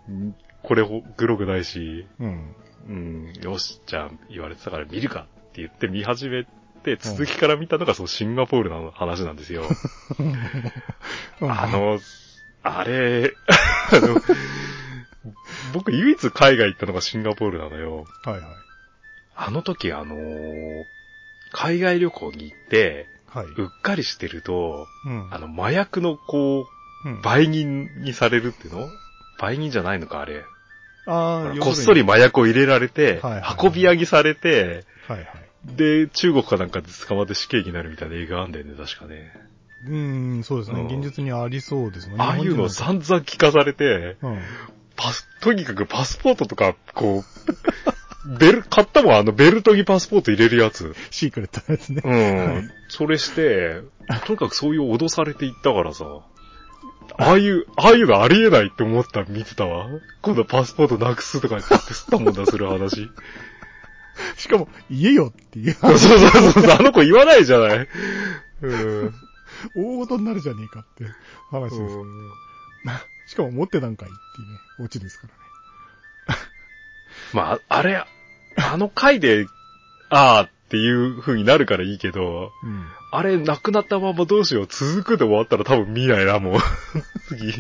[0.10, 2.56] んこれほグロくないし、うん。
[2.88, 6.46] うん、よし、じゃあ言われてたから見るかって言って見始め
[6.84, 9.64] て、続きから見たのがそのシンガポールの話なんですよ。
[11.42, 12.00] あ、の、
[12.64, 13.34] あれ、
[13.92, 14.22] あの、
[15.74, 18.06] 僕唯一海外行ったのがシンガポールなのよ。
[18.24, 18.42] はいはい。
[19.44, 20.16] あの時あの
[21.52, 23.46] 海外旅行に行って、はい。
[23.46, 25.34] うっかりしてると、うん。
[25.34, 26.68] あの、麻薬のこ
[27.06, 28.88] うんう、売人にされるっていうの？
[29.40, 30.44] 売人じゃないのか、あれ。
[31.08, 35.28] ああ、こっそり麻薬を入れられて、はいはいはい運び上げされて、はいはい。
[35.66, 39.34] で、中国かなんかで捕まって死刑になるみたいな映画あんだよね、確かね。
[39.88, 40.82] うん、そうですね。
[40.82, 42.16] うん現実にありそうですね。
[42.20, 44.48] ああいうの散々聞かされて、本人も
[44.96, 47.92] パス、とにかくパスポートとか、こう、
[48.26, 50.88] ベル、買ったもん、あの、ベルトにパスポート入れるやつ。
[50.88, 50.96] うん。
[51.10, 52.02] シークレットのやつね。
[52.04, 52.72] うん。
[52.88, 53.82] それして、
[54.26, 56.06] とにかくそういう脅されていったからさ、
[57.18, 59.88] ああいう、ああいうのありえないって思った見てたわ。
[60.22, 63.10] 今度パスポートなくすとか言って吸ったもんだする話。
[64.38, 65.74] しかも、言えよっていう。
[65.74, 67.88] そうそうそうそう、あの子言わないじゃない。
[68.62, 69.14] うん。
[69.76, 71.06] 大事になるじゃねえかって
[71.50, 71.96] 話です。
[73.28, 75.41] しかも持ってなんかいっていうね、オチですからね。
[77.34, 78.04] まあ、あれ、
[78.58, 79.46] あの回で、
[80.10, 82.86] ああっていう風になるからいいけど、うん。
[83.12, 86.60] あれ、なくなったままどうしよう、続くで終わったら多分見ないな、もう。
[87.28, 87.54] 次。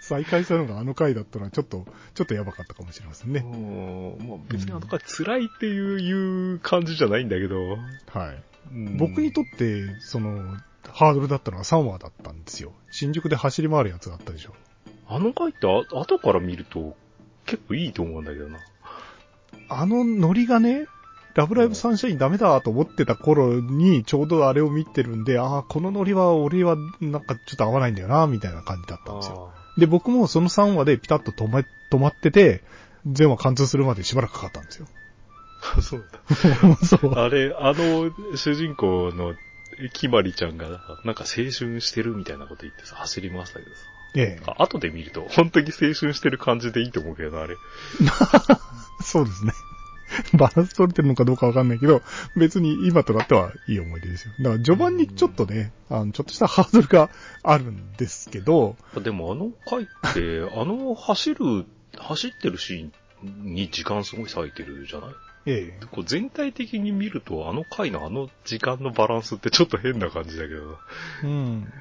[0.00, 3.40] 再開したのがあの回だったのはちょっと、ちょっとやばかったかもしれませんね。
[3.44, 4.28] うん。
[4.28, 7.76] まあ別にあの回辛いっていう、いう感じじゃないんだけど。
[8.12, 8.42] はい。
[8.72, 10.56] うん僕にとって、その、
[10.88, 12.72] ハードルだったのは3話だったんですよ。
[12.90, 14.54] 新宿で走り回るやつがあったでしょ。
[15.08, 16.96] あの回ってあ後から見ると
[17.44, 18.58] 結構いいと思うんだけどな。
[19.68, 20.86] あのノリがね、
[21.34, 29.52] ラブライブサンシャインダメだと思ってた頃にちょうどあれを見てるんで、ああ、このノリは俺はなんかちょっと合わないんだよな、みたいな感じだったんですよ。
[29.76, 32.62] で、僕もその3話でピタッと止ま止まってて、
[33.06, 34.86] 全話貫通するまでしばらくかかったんですよ。
[35.76, 36.76] あそうだ。
[36.86, 37.12] そう。
[37.12, 39.34] あれ、あの、主人公の、
[39.92, 40.68] きまりちゃんが、
[41.04, 43.82] なんか青春してるみたいなこと言ってさ、走りましたけどさ。
[44.14, 44.42] ええ。
[44.46, 47.56] あ後で見ると、本当に青春してる感じでいいと思うけどな、あれ。
[49.06, 49.52] そうですね。
[50.38, 52.00] バランス取れてるのかどうかわかんないけど、
[52.36, 54.34] 別に今となってはいい思い出ですよ。
[54.38, 57.10] だから序盤にちょっとね、あの、ちょっとした ハードルが
[57.42, 61.64] あるんですけど、でもあの回って、 あの走る、
[61.98, 65.10] 走ってるシーンに時間すごい割いてるじゃない？
[65.46, 65.86] ええ。
[65.90, 70.76] こう全体的に見ると、あの回のあの時間のバランスってちょっと変な感じだけどな。
[71.24, 71.72] うん。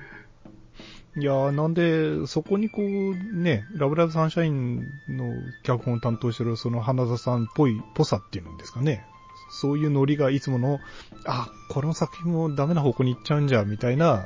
[1.18, 9.06] いやー、なんで、そこにこう、ね、ラブライブサンシャインの脚本を担当してるその花田さんっぽい、ぽさっていうんですかね。
[9.50, 10.80] そういうノリがいつもの、
[11.26, 14.26] あ、この作品もダメな方向に行っちゃうんじゃ、みたいな、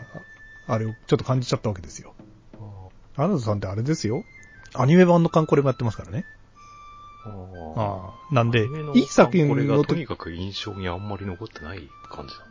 [0.68, 2.16] あれをちょっと感じちゃったわけですよ。
[3.16, 4.24] 花田さんってあれですよ。
[4.74, 6.26] アニメ版のカンコレもやってますからね。
[7.76, 8.34] ああ。
[8.34, 12.49] なんで、いい作品これがの時とにかく印象にあんまり残ってない感じだ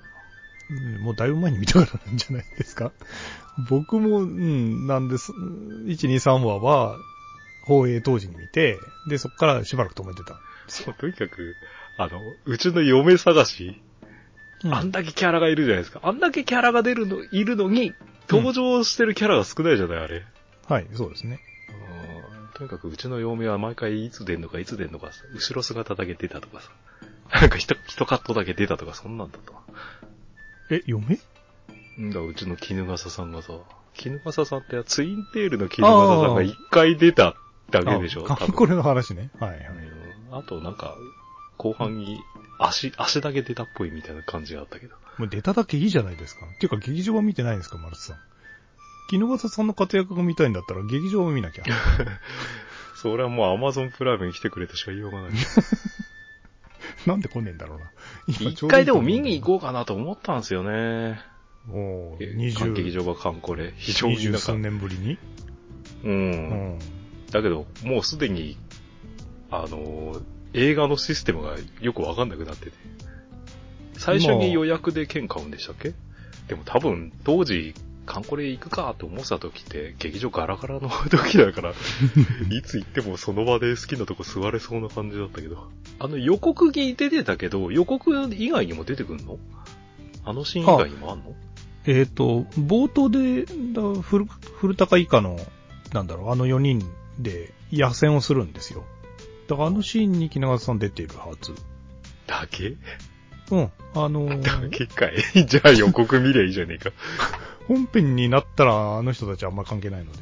[0.70, 2.92] うんもうだいぶ前に見たからなんじゃないですか。
[3.68, 5.32] 僕も、うん、なんです。
[5.32, 6.96] 1、2、3話は、
[7.64, 8.78] 放映当時に見て、
[9.08, 10.38] で、そこからしばらく止めてた。
[10.68, 11.54] そう、とにかく、
[11.96, 13.80] あの、うちの嫁探し、
[14.64, 16.00] うんあんだけキャラがいるじゃないですか。
[16.02, 17.94] あんだけキャラが出るの、いるのに、
[18.28, 20.24] 登場してるキャラが少ないじゃない、あれ。
[20.66, 21.40] はい、そうですね。
[21.70, 26.70] うんとにかくうちの嫁は毎回いつ出んのかいつ出んのかさ、後ろ姿だけ出たとかさ。
[27.32, 29.60] なんか一、一カットだけ出たとかそんなんだったわ。
[30.70, 31.18] え、嫁？
[32.00, 33.54] んだ、うちの絹笠さんがさ、
[33.94, 37.34] 絹笠さんってツインテールの絹笠さんが一回出た
[37.70, 39.30] だけでしょあこれの話ね。
[39.40, 39.58] はい、はい。
[39.58, 39.98] うん
[40.30, 40.94] あとなんか、
[41.56, 42.18] 後半に
[42.58, 44.94] 足、足だけ出たっぽいみたいな感じがあったけど。
[45.16, 46.46] もう出ただけいいじゃないですか。
[46.46, 48.16] っていうか、劇場は見てないんですか、マルツさん。
[49.10, 51.64] 木野笠さんの活躍が見たいんだったら、劇場を見なきゃ。
[52.94, 55.30] それはもうアマゾンプライムに来てくれとしか言いようがない。
[57.06, 57.90] なんで来ねえんだろうな。
[58.40, 61.20] 今一回でも見に行こうかなと思ったんですよね。
[61.68, 61.72] う。
[61.72, 63.72] もう、え二十、劇場がカンコレ。
[63.76, 64.56] 非常にな数。
[64.56, 65.18] 年ぶりに？
[66.04, 66.08] う。
[66.08, 66.30] うん
[66.76, 66.78] ん。
[67.30, 68.56] だけど、もうすでに、
[69.50, 70.22] あのー、
[70.54, 72.72] 映画のシステムがよくわかんなくなってて。
[73.94, 75.92] 最初に予約で券買うんでしたっけ？
[76.48, 77.74] でも多分、当時、
[78.08, 81.72] カンコレ行くかって思ってた時って、劇場ガラガラの時だから、
[82.50, 85.68] いつ行ってもその場で好きなとこ座れそうな感じだったけど。
[85.98, 89.38] あの予告に出てたけど、予告以外にも出てくんの？
[90.24, 91.34] あのシーン以外にもあんの？
[91.84, 95.38] えっ、と、冒頭で、だ古、古高以下の、
[95.92, 96.82] なんだろう、あの4人
[97.18, 98.84] で野戦をするんですよ。
[99.48, 101.54] だからあのシーンに木永さん出ているはず。
[102.26, 102.76] だけ？
[103.50, 103.70] うん。
[103.94, 106.90] あのーだけかい じゃあ予告見りゃいいじゃねえか。
[107.66, 110.18] 本編になったらあの人たちはあんま関係ないので。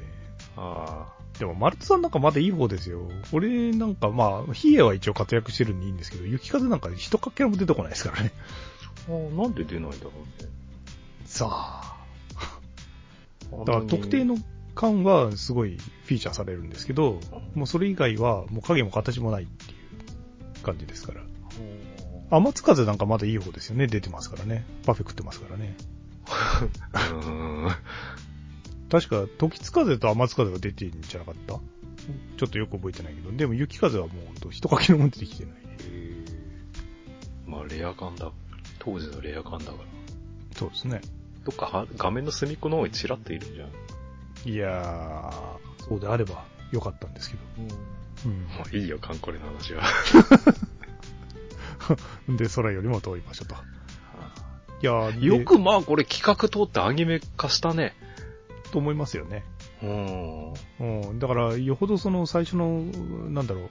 [0.57, 1.07] あ
[1.39, 3.11] でも、マルツさんなんかまだいい方ですよ。
[3.33, 8.33] 俺なんかまあ、ヒエは一応活躍してるんでいいんですけど、雪風なんか一かけらも出てこないですからね。
[9.09, 9.43] あー。
[9.43, 10.49] なんで出ないんだろうね。
[11.27, 11.97] さあ。
[13.53, 14.39] だだから特定の
[14.75, 17.21] 感はすごいフィーチャーされるんですけど、
[17.55, 19.75] もうそれ以外はもう影も形もないってい
[20.61, 21.21] う感じですから。
[22.31, 23.87] 天津風なんかまだいい方ですよね。
[23.87, 24.65] 出てますからね。
[24.85, 25.77] パフェ食ってますからね。
[28.91, 31.55] 確か、時津風と天津風が出てるんじゃなかった？
[32.37, 35.55] ちょっとよく覚えてないけど、でも雪風はもうほんと一かけらも出てきてない。
[37.47, 38.33] まあ、レア感だ。
[38.79, 39.79] 当時のレア感だから。
[40.57, 41.01] そうですね。
[41.45, 44.49] どっかは画面の隅っこの方にチラッといるんじゃん。
[44.49, 47.43] いやー、そうであればよかったんですけど。
[48.27, 48.47] うん。
[48.49, 49.85] まあ、いいよ、カンコレの話は。
[52.29, 53.55] で、空よりも遠い場所と。
[54.83, 57.95] いやよくまあ、これ企画通ってアニメ化したね。
[58.73, 59.45] と思いますよね。
[59.83, 60.53] うん。
[60.81, 61.19] うん。
[61.19, 62.83] だから、よほどその最初の、
[63.31, 63.71] なんだろう、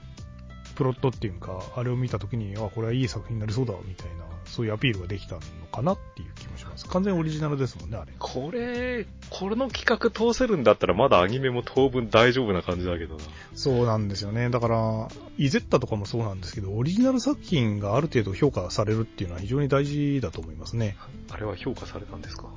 [0.76, 6.88] プロットっていうか、あれを見たときに、あ、これはいい作品になりそうだ、みたいな、そういうアピールができたのかなっていう気もします。
[6.88, 8.12] 完全オリジナルですもんね、あれ。
[8.20, 13.22] これ、これの企画通せるんだったらまだアニメも当分大丈夫な感じだけどな。
[13.56, 14.50] そうなんですよね。
[14.50, 15.08] だから、
[15.38, 20.98] イゼッタとかもそうなんですけど、オリジナル作品がある程度評価されるっていうのは非常に大事だと思いますね。
[21.32, 22.50] あれは評価されたんですか？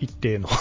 [0.00, 0.54] 一定の、あ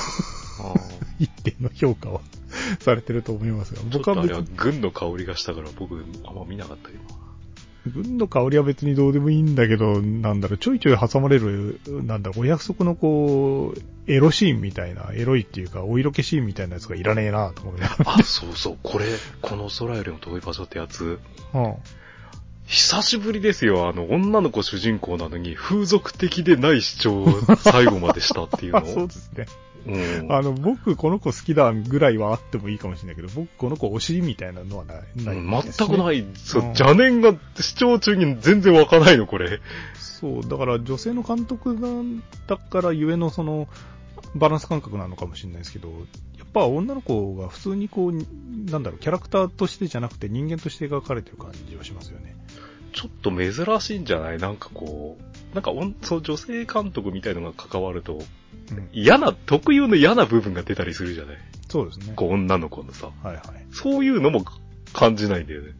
[1.19, 2.21] 一定の評価は。
[2.79, 7.01] されてると思いますが、僕は別に、は軍の香りがしたから僕あんま見なかったけど。
[7.85, 17.73] 軍の香りは別にどうでもいいんだけど、なんだろう、ちょいちょい挟まれる、なんだろう、お約束のこう、エロシーンみたいな、エロいっていうか、お色気シーンみたいなやつがいらねえなと思
[18.05, 19.05] あ、そうそう、これ、
[19.41, 21.19] この空よりも遠い場所ってやつ、
[21.53, 21.59] ら。
[21.59, 21.75] うん。
[22.65, 23.87] 久しぶりですよ。
[23.87, 29.45] あの、女の子主人公なのに、風俗的でない主張を最後までしたっていうのあ、 そうですね。
[29.85, 30.31] うん。
[30.31, 35.03] あの、僕この子好きだぐらいはあってもいいかもしれないけど、僕この子推しみたいなのはない。
[35.15, 36.25] ないね全くない。
[36.35, 39.59] そうう、ん邪念が視聴中に全然湧かないの、これ。
[39.95, 41.77] そう、だから女性の監督
[42.47, 43.67] だからゆえのその、
[44.35, 45.89] バランス感覚なのかもしれないですけど、
[46.53, 48.13] ぱ女の子が普通にこう、
[48.71, 52.35] なんだろう、キャラクターとしてじゃなくて人間として描かれてる感じはしますよね。
[52.93, 54.37] ちょっと珍しいんじゃない？
[54.37, 55.71] なんかこう、なんか
[56.03, 58.19] その女性監督みたいのが関わると、
[58.71, 58.89] うん。
[58.93, 61.37] 嫌な、特有の嫌な部分が出たりするじゃない？
[61.69, 62.13] そうですね。
[62.15, 63.09] こう、女の子のさ。
[63.23, 63.43] はいはい。
[63.71, 64.45] そういうのも
[64.93, 65.71] 感じないんだよね。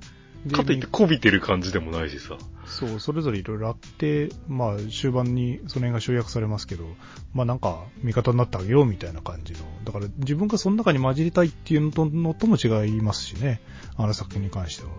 [0.47, 2.37] でかといって媚びてる感じでもないしさ。
[2.65, 6.85] そう、それぞれいろいろあって、まあ、終盤にその辺が集約されますけど、
[7.33, 9.59] まあなんか、味方になってあげようみたいな感じの。
[9.83, 13.61] だから自分がその中に混じりたいっていうのとのとも違いますしね。
[13.97, 14.89] あの作品に関しては。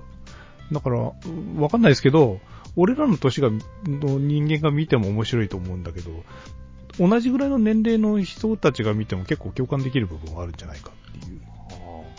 [0.73, 2.41] だから、わかんないですけど、
[2.77, 3.61] 俺らの年が、の
[4.19, 6.25] 人間が見ても面白いと思うんだけど、
[6.99, 11.41] 同じぐらいの年齢の人たちが見ても結構共感できる部分はあるんじゃないかっていう、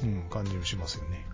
[0.04, 1.26] うん、感じもしますよね。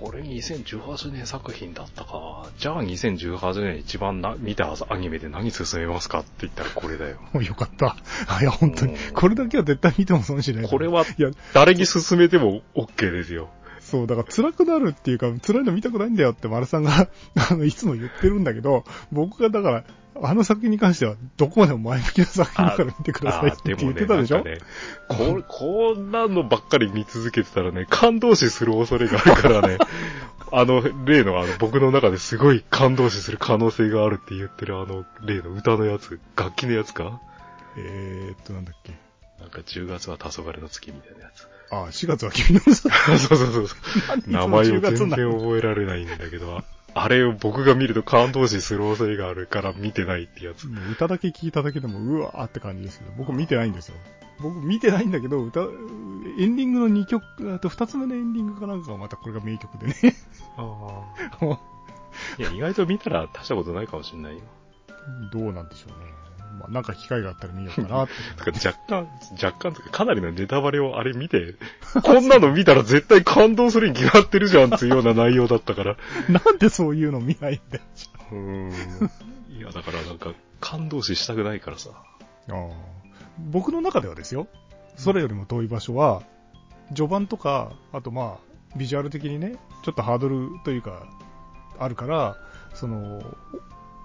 [0.00, 2.48] これ2018年作品だったか。
[2.58, 7.18] じゃあ2018年一番な見たアニメで何進めますかって言ったらこれだよ。
[7.42, 7.96] よかった。
[8.40, 9.12] いや、本当にうん。
[9.12, 10.68] これだけは絶対見ても損しない。
[10.68, 13.50] これはいや、誰に進めても OK ですよ。
[13.80, 17.08] そう、だから辛くなるっていうか、辛いの見たくないんだよって丸さんが、
[17.50, 19.84] あの、いつも言ってるんだけど、僕がだから、
[20.20, 24.58] あの作品に関しては、どこまでも前向きな作品だから見てくださいって言ってたでしょ、なんかね、
[25.08, 29.78] こ、 こんなのばっかり見続けてたらね、感動死する恐れがあるからね、
[30.52, 37.20] あの、例のあの、僕の中ですごい感動死する可能性があるって言ってるあの、例の歌のやつ、楽器のやつか？
[37.78, 38.92] えーっと、なんだっけ？
[39.40, 41.48] なんか10月は黄昏の月みたいなやつ。
[41.70, 42.94] あ、4月は君の嘘だ。
[43.06, 44.30] そうそうそうそう。
[44.30, 46.62] 名前を全然覚えられないんだけど、
[46.94, 50.68] あれを僕が見ると感動死する恐れがあるから見てないってやつ。
[50.68, 53.94] もう歌だけ聞いただけでも、うわーって感じですけど、僕見てないんですよ。
[54.40, 60.16] 僕見てないんだけど、歌、エンディングの2曲、あと2つ目のエンディングかなんかがまたこれが名曲でね。
[60.56, 61.04] あ
[61.40, 61.44] あ。
[62.38, 64.42] いや、意外と見たら大したことないかもしれないよ。
[65.32, 66.12] どうなんでしょうね。
[66.58, 68.50] まあ、なんか機会があったら見ようかなって。
[68.66, 69.08] 若干、
[69.42, 71.54] 若干かかなりのネタバレをあれ見て、
[72.02, 75.96] こんなの見たら絶対感動するに決まってるじゃんっていうような内容だったから。
[76.28, 77.84] なんでそういうの見ないんだよ。
[78.32, 78.70] うーん。
[79.56, 81.90] いや、だからなんか、感動死したくないからさ。
[81.92, 82.56] ああ
[83.38, 84.46] 僕の中ではですよ。
[84.96, 86.22] それよりも遠い場所は、
[86.94, 91.06] 序盤とか、あとまあ、ビジュアル的にね、ちょっとハードルというか、
[91.78, 92.36] あるから、
[92.74, 93.22] その、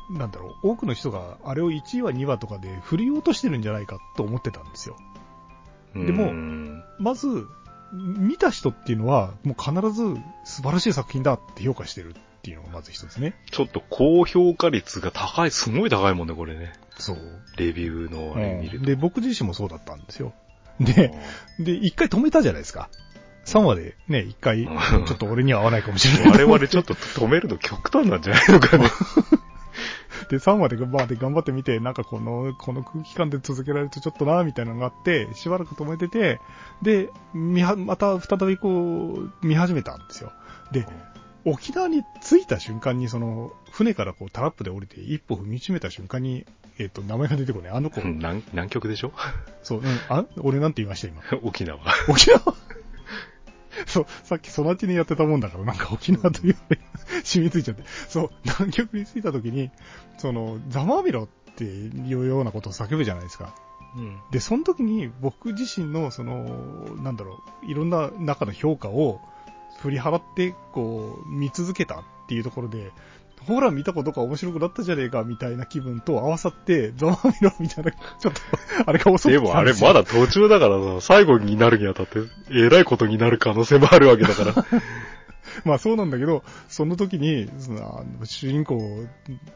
[0.09, 4.97] なんだろう、多くの人があれを1話2話とかで振り落としてるんじゃないかと思ってたんですよ。
[5.93, 6.31] でも
[6.99, 7.47] まず、
[7.91, 10.03] 見た人っていうのは、もう必ず
[10.43, 13.35] 素晴らしい作品だって評価してるっていうのがまず一つね。
[13.51, 16.73] ちょっと高評価率が高い、すごい高いもんね、これね。
[16.97, 17.17] そう。
[17.57, 18.85] レビューのあれ見ると。
[18.85, 20.33] で、僕自身もそうだったんですよ。
[20.79, 21.13] で、
[21.59, 22.89] で、一回止めたじゃないですか。
[23.45, 26.43] 3話でね、一回、ちうんょっと俺には合わないかもしれない。
[26.43, 28.89] 我々ちょっと止めるの極端なんじゃないのかね。
[30.29, 36.39] で、3話で頑張って頑張ってみて、なんかこの、この空気感で続けられるとちょっとな、みたいなのがあって、しばらく止めてて、
[36.81, 40.31] で、見は、また再びこう、見始めたんですよ。
[40.71, 40.85] で、
[41.45, 46.45] 沖縄に着いた瞬間に、その、船からこうタラップで降りて一歩踏みしめた瞬間に、
[46.79, 47.71] えっ、と、名前が出てこない。
[47.71, 49.11] あの子、 南南極でしょ？
[49.63, 51.21] そう、うん、あ、俺なんて言いました今。
[51.41, 51.79] 沖縄。
[52.07, 52.53] 沖縄？
[53.85, 56.77] そう、さっきそのうちにやってたもんだから、なんか沖縄というのに
[57.23, 57.83] 染みついちゃって。
[58.07, 59.71] そう、南極に着いた時に、
[60.17, 63.53] その、ざまあみろっていうようなことを叫ぶじゃないですか。
[63.95, 64.19] うん。
[64.31, 66.43] で、その時に僕自身の、その、
[67.01, 69.21] なんだろう、いろんな中の評価を
[69.79, 72.91] 振り払って、こう、見続けたっていうところで、
[73.47, 78.41] ほら見たことが面白くなったじゃねえか、みたいな気分と合わさって、ざまあみろみたいな、ちょっと、
[78.85, 82.19] あれが遅くでもあれまだ途中だからさ、最後になるにあたって、
[82.51, 84.53] えらいことになる可能性もあるわけだから。
[85.63, 88.79] まあそうなんだけど、その時に、その主人公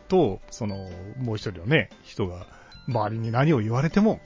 [0.07, 2.47] と、その、もう一人のね、人が、
[2.87, 4.21] 周りに何を言われても、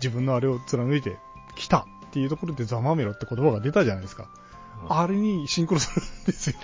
[0.00, 1.16] 自分のあれを貫いて
[1.56, 4.30] きたっていうところでざまめろって言葉が出たじゃないですか。
[4.88, 6.56] あれにシンクロするんですよ。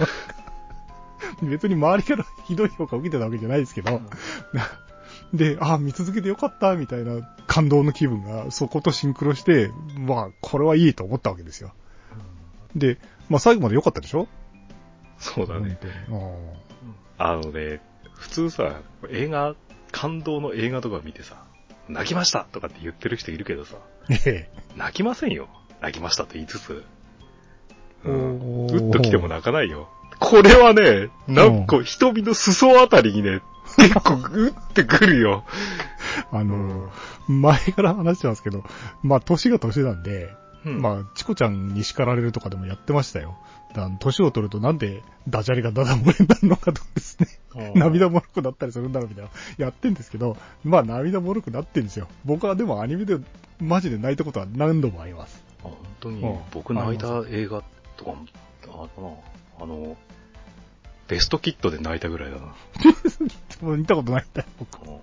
[1.42, 4.00] 別に周りからひどい評価を受けてたわけじゃないですけど、
[5.34, 11.72] で、あ見続けてよかった、みたいな感動の気分がそことシンクロして、まあ、これはいいと思ったわけですよ。
[12.74, 12.98] で、
[13.28, 14.28] まあ最後まで良かったでしょ？
[15.18, 15.78] そうだね。
[16.08, 16.56] 本
[17.18, 17.80] あのね、
[18.14, 19.54] 普通さ、映画、
[19.90, 21.42] 感動の映画とか見てさ、
[21.88, 23.76] 泣きましたとかって言ってる人いるけどさ、
[24.76, 25.48] 泣きませんよ。
[25.80, 26.84] 泣きましたって言いつつ。
[28.04, 28.08] え。
[28.08, 28.66] うん。
[28.70, 29.88] うっと来ても泣かないよ。
[30.18, 33.40] これはね、なんか瞳の裾あたりにね、
[33.76, 35.44] 結構うってくるよ。
[36.32, 36.90] あの、
[37.28, 38.64] 前から話してますけど、
[39.02, 43.38] まあ年が年なんで、うんまあ、チコちゃんに叱られるとかでもやってましたよ。
[43.74, 47.28] だ年を取るとなんでダジャレがダダ漏れになるのかとかですね。
[47.74, 49.30] 涙もろくなったりするんだろうみたいな。
[49.56, 52.08] やってんですけど、まあ涙もろくなってんですよ。
[52.24, 53.18] 僕はでもアニメで
[53.60, 55.42] マジで泣いたことは何度もあります。
[55.60, 57.62] あ本当にうん、僕泣いた映画
[57.96, 58.26] とかも、
[58.68, 59.96] ああの、
[61.09, 62.42] ベストキットで泣いたぐらいだな。
[63.62, 64.86] も う見たことないんだよ、僕。
[64.86, 64.98] うん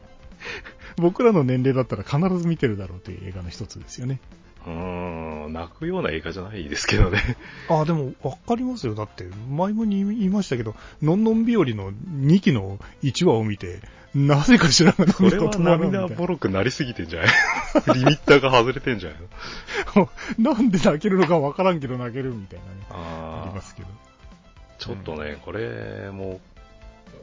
[0.97, 4.19] 僕らの年齢だったら必ず見てるだろうという映画の一つですよね。
[4.65, 7.19] うーん、泣くような映画じゃないですけどね。
[7.67, 8.95] ああ、でも、わかりますよ。
[8.95, 13.81] だって、前もに言いましたけど、のんのん日和の2期の1話を見て、
[14.13, 17.29] なぜか知らないこれは涙もろくなりすぎてんじゃない？
[17.99, 19.19] リミッターが外れてんじゃない
[19.97, 20.09] の？
[20.55, 22.71] なんで泣けるのかわからんけど泣けるみたいなね。
[22.91, 23.87] ああありま、すけど。
[24.77, 26.39] ちょっとね、これも、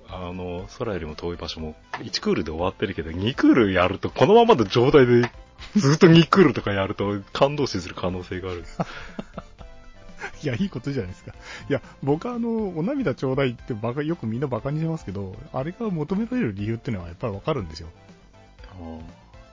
[0.08, 5.30] あの、空よりも遠い場所も、1クールで終わってるけど、2クールやると、このままの状態で、
[5.76, 8.64] ずっと2クールとかやると、感動死する可能性がある。
[10.42, 11.32] いや、いいことじゃないですか。
[11.68, 17.88] いや、僕はあの、お涙ちょうだいってバカ、よくみんなバカにしますけど、あれが求められる理由っていうのはやっぱりわかるんですよ。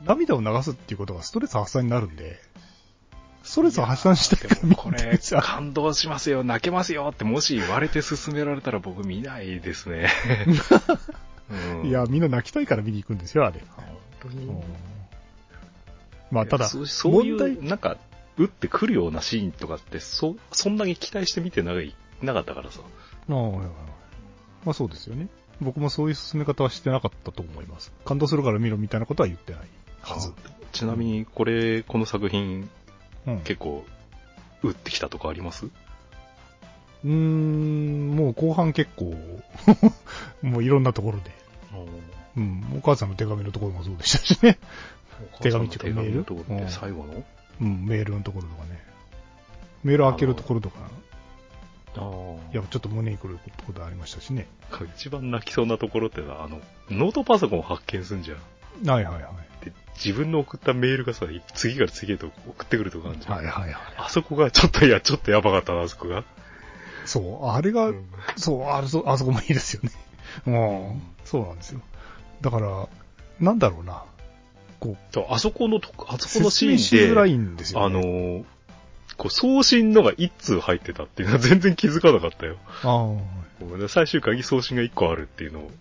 [0.02, 2.40] 涙を流すっていうことがストレス発散になるんで、
[3.50, 4.36] ストレスを発散した
[4.68, 10.08] いこれ、感動しますよ、泣けますよって、もし言われて勧められたら僕見ないですね。
[11.82, 13.60] うんいや、、みんな泣きたいから見に行くんですよ、あれ。
[13.76, 13.86] 本
[14.22, 14.64] 当にうん
[16.30, 17.98] まあ、ただ、そうそうい問題う、なんか、
[18.38, 22.82] 打ってくるようなシーンとかって、そ、そんなに期待して見てない、なかったからさ。
[22.82, 23.62] あま
[24.68, 25.28] あそうですよね。
[25.60, 27.92] 僕もそういう進め方はしてなかったと思います。
[28.06, 29.62] 感動するから見ろみたいなことは言ってない
[30.02, 30.34] はず。
[30.72, 32.70] ちなみに、これ、この作品、
[33.34, 33.40] うん。
[33.42, 33.86] 結構、
[34.64, 35.66] 打ってきたとかあります？
[35.66, 39.16] うーん、もう後半結構、
[40.42, 41.32] もういろんなところで。
[42.38, 44.60] うん、お母さんの手紙のところもそうでしたしね。
[45.42, 46.18] 手紙っていうか手紙メール？
[46.20, 47.24] のところって最後の？
[47.62, 48.82] うん、メールのところとかね。
[49.84, 50.80] メール開けるところとか、
[51.96, 52.02] あ
[52.54, 54.48] いや、ちょっと胸にくることありましたしね。
[54.72, 54.80] あ。
[54.96, 58.38] 一番泣きそうなところってさ、あの、ノートパソコンを発見すんじゃん。
[58.86, 59.20] はいはいは
[59.62, 59.66] い。
[59.66, 63.36] で、自分の送ったメールがさ、次から次へと送ってくるとかあるじゃん。
[63.36, 63.76] はいはいはい。
[63.98, 66.24] あそこがちょっと、いや、ちょっとやばかったな、あそこが。
[67.06, 67.92] そう、あれが、
[68.36, 69.92] そう、あれそ、あそこもいいですよね。
[70.48, 71.82] うん、そうなんですよ。
[72.42, 72.88] だから、
[73.40, 74.04] なんだろうな。
[74.80, 77.96] こう、あそこのとこ、あそこのシーンで、づらいんですよ、あね。
[77.96, 78.44] のー、
[79.18, 82.58] こう、送信のが一通入ってたっていうのは 全然気づかなかったよ。
[82.84, 83.16] あ
[83.86, 85.72] あ、最終回に送信が一個あるっていうのを、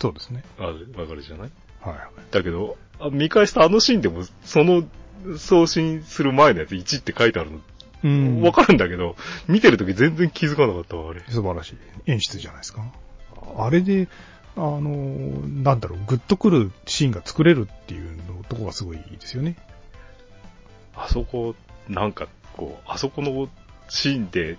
[0.00, 0.44] そうですね。
[0.58, 1.50] ある、わかるじゃない？
[1.84, 2.08] はいはい。
[2.30, 4.84] だけど、あ見返したあのシーンでも、その
[5.38, 7.50] 送信する前のやつ1って書いてある
[8.02, 9.16] うの、わかるんだけど、
[9.48, 11.22] 見てるとき全然気づかなかったわ、あれ。
[11.28, 11.76] 素晴らしい。
[12.06, 12.84] 演出じゃないですか。
[13.56, 14.08] あれで、
[14.56, 19.56] あのーなんだろう、グッとくるシーンが作れるっていうのとこがすごいいいですよね。
[20.94, 21.54] あそこ、
[21.88, 23.48] なんか、こう、あそこの
[23.88, 24.58] シーンで、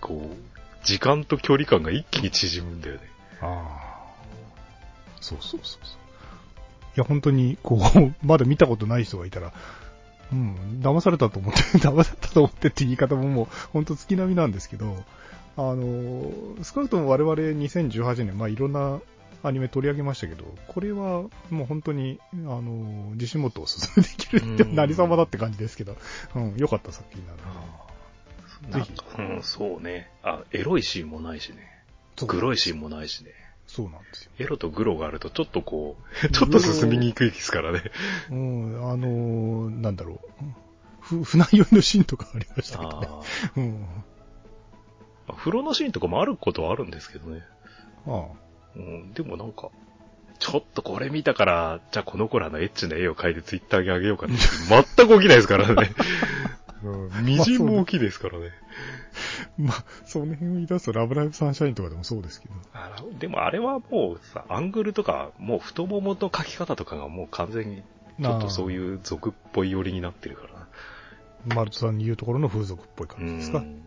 [0.00, 3.00] こう、時間と距離感が一気に縮むんだよね。
[3.40, 3.92] ああ。
[5.20, 6.01] そうそうそうそう。
[6.96, 9.52] いや、本当に、こう、 まだ見たことない人がいたら、
[10.32, 15.04] うん、騙されたと思って、 騙されたと思ってって言い方ももう、本当月並みなんですけど、
[15.56, 16.32] あの、
[16.62, 19.00] 少なくとも我々2018年、まあいろんな
[19.42, 25.96] アニメ取り上げましたけど、これはもう本当に、あの、自信持っておすすめできるってうん何様だって感じですけど、
[26.34, 27.42] うん、良かった作品なんで。
[28.70, 30.10] なんか、うん、そうね。
[30.22, 31.68] あ、エロいシーンもないしね。
[32.26, 33.32] グロいシーンもないしね。
[33.74, 34.32] そうなんですよ。
[34.38, 37.82] エロとグロがあるとちょっとこう、 ちょっと進みにくいですからね。
[38.30, 40.44] うん、あの、なんだろう。
[41.00, 43.08] ふ、船酔いのシーンとかありましたけどね。
[43.10, 43.22] あ
[43.56, 43.86] うん。
[45.28, 47.42] あ風呂のシーンとかもあることはあるんですけどね。
[48.06, 48.26] あ
[48.76, 49.70] うん、でもなんか、
[50.38, 54.34] ちょっとこれ見たから、じゃあこの子らのエッチな絵を描いてツイッターにあげようかって、
[54.68, 55.92] 全く起きないですからね。
[56.84, 58.50] うん、みじんも起きですからね。
[59.58, 62.54] まあ、その辺を言い出すと、ラブライブサンシャインとかでもそうですけど。
[62.74, 67.82] あのでもあれはもうさ、アングルとか、もう太ももの描き方とかがもう完全に、
[68.20, 68.72] ちょっとそうう。
[68.72, 70.52] いう俗っぽい寄りになってるから
[71.54, 71.54] な。
[71.56, 73.58] マルトさんに言うところの風俗っぽい感じですか？
[73.58, 73.82] ううんん。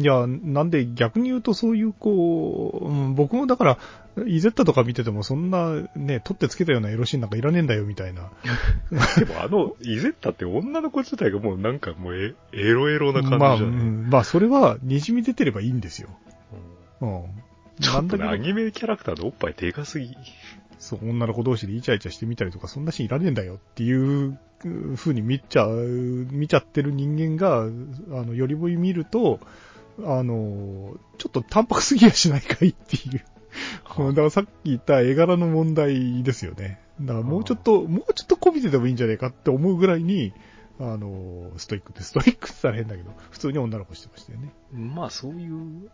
[0.00, 3.78] いや、なんで逆に言うとそういうこう、うん僕もだから、
[4.26, 8.30] イゼッタとか見ててもそんなね、取ってつけたようなエロシーンなんかいらねえんだよみたいな。
[9.16, 16.08] でもあの、イゼッタって女の子自体がもうなんかもうエエロエロな感じじゃまあ、ない、うんまあそれは滲み出てればいいんですよ。
[17.00, 17.24] うん。
[17.80, 20.14] ちょっとね、アニメキャラクターのおっぱいでかすぎ。
[20.78, 24.38] そう、女の子同士でイチャイチャしてみたりとか、そんなシーンいらねえんだよっていう
[24.96, 29.40] 風に見ちゃう、見ちゃってる人間が、あの、よりぼい見ると、
[30.04, 33.24] あの、ちょっと淡白すぎやしないかいっていう。
[33.98, 36.80] だからさっき言った絵柄の問題ですよね。
[37.00, 40.32] だからもうちょっと、もうちょっとこびててもいいんじゃないかって思うぐらいに、
[40.80, 44.52] あの、ストイックって、ストイックって言ったら変だけど、普通に女の子してましたよね。
[44.72, 45.90] まあそういう、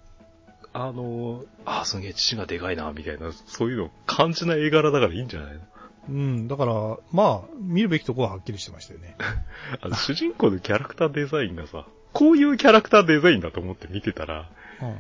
[0.73, 5.61] あの、あ、すげえ父がでかいな、みたいな、そういうの感じない絵柄だからいいんじゃないの？
[6.09, 9.17] うん、だから、まあ、見るべきとこははっきりしてましたよね。
[9.81, 14.51] あの主人公のキャラクターデザインがさ、こういうキャラクターデザインだと思って見てたら、
[14.83, 14.97] うん。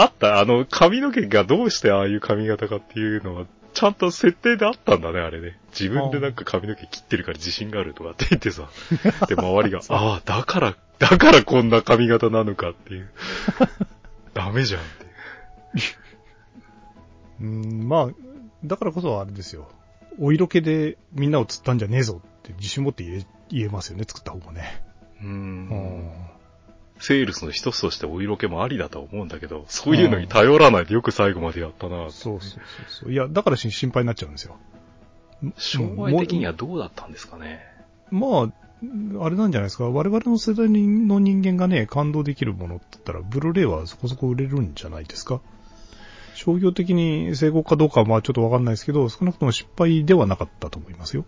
[0.00, 5.58] あった、あの髪の毛がどうしてああいう髪型かっていうのは、ちゃんと設定であったんだね、あれね。
[5.78, 8.70] 自分でなんか髪の毛切ってるから自信があるとかって言ってさ。
[9.28, 13.10] で、周りが、ああ、だから、だからこんな髪型なのかっていう。
[14.32, 15.82] ダメじゃんってい
[17.42, 17.44] う。
[17.44, 18.08] うん、まあ、
[18.64, 19.68] だからこそあれですよ。
[20.18, 24.82] お色気でみんなを釣ったんじゃねえぞって自信持って言え言えますよね、作った方もね。
[25.22, 26.10] うん。
[27.00, 33.12] セールスの一つとしてお色気もありだとは思うんだけど、そういうのに頼らないでよく最後までやったなそうそうそうそう。
[33.12, 34.56] いや、だからし心配になっちゃうんですよ。
[35.56, 37.60] 将来的にはどうだったんですかね。
[38.10, 39.88] まあ、あれなんじゃないですか。
[39.88, 45.40] 我々の世代の人間がね、感動できるものって言ったら、ブルーレイはそこそこ売れるんじゃないですか。
[46.34, 51.24] 商業的に成功かどうかはまあちょっとわかんないですけど、少なくとも失敗ではなかったと思いますよ。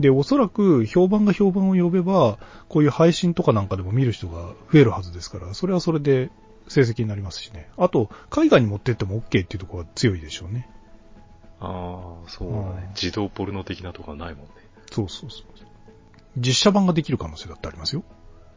[0.00, 2.38] で、おそらく評判が評判を呼べば、
[2.68, 6.30] こういう配信とかなんかでも見る人が増えるはずですから、それはそれで
[6.68, 7.68] 成績になりますしね。
[7.76, 10.68] あと、海外に持ってっても OK っていうところは強いでしょうね。
[11.60, 12.90] ああ、そうだうんね。
[12.94, 14.52] 自動ポルノ的なとこはないもんね。
[14.90, 15.42] そうそうそう。
[16.36, 18.04] 実写版ができる可能性だってありますよ。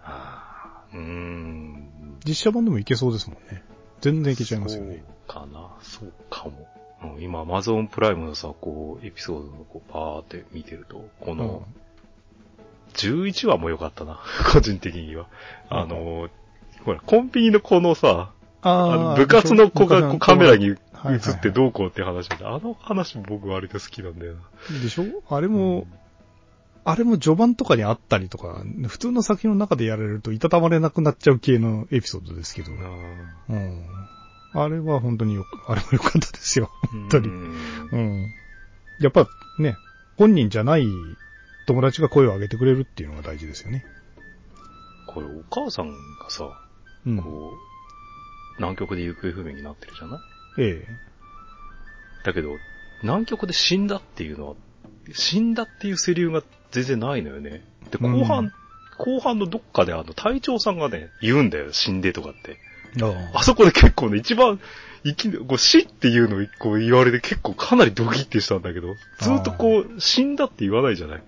[0.04, 2.20] ああ、うーん。
[2.26, 3.64] 実写版でもいけそうですもんね。
[4.02, 5.04] 全然いけちゃいますよね。
[5.28, 6.68] そうかな、そうかも。
[7.04, 11.66] うん今、アマゾンプライムのさ、こう、エピソードのこう、パーって見てると、この、
[12.94, 14.20] 11話も良かったな、
[14.52, 15.28] 個人的には。
[15.70, 16.30] あの、
[16.86, 18.32] ほら、コンビニのこのさ、
[18.64, 20.78] あの部活の子がこうカメラに映っ
[21.42, 24.80] てどうこうって話で、あの話僕割と好きなんだよな。
[24.84, 25.06] でしょ？
[25.36, 25.88] あれも、
[26.84, 32.72] あれも序盤とかにあったりとか、普通の作品の中でやられるといたたまれなくなっちゃう系のエピソードですけど。
[32.72, 32.88] な
[33.50, 33.84] うん。
[34.54, 36.70] あれは本当によ、あれも良かったですよ。
[36.92, 38.28] 本当にうん。
[39.00, 39.28] やっぱ
[39.60, 39.76] ね、
[40.18, 40.86] 本人じゃない
[41.68, 43.86] 友達が声を上げてくれるっていうのが大事ですよね。
[45.08, 45.96] これ、お母さんが
[46.30, 46.50] さ、
[47.06, 47.18] うん。
[47.22, 50.20] こう、南極で行方不明になってるじゃない？
[50.62, 50.88] ええ。
[52.26, 52.50] だけど、
[53.04, 54.56] 南極で死んだっていうのは、
[55.14, 57.64] 死んだっていうセリフが全然ないのよね。
[57.90, 58.52] で、後半、うん
[58.98, 62.58] 後半のどっかであの、隊長さんがね、言うんだよ、死んでとかって。
[63.02, 64.60] ああそこで結構ね、一番、
[65.04, 71.24] いきこう死っていうのをこう言われて結構かなりドキッてしたんだけど、ずっとこう、死んだって言わないじゃない？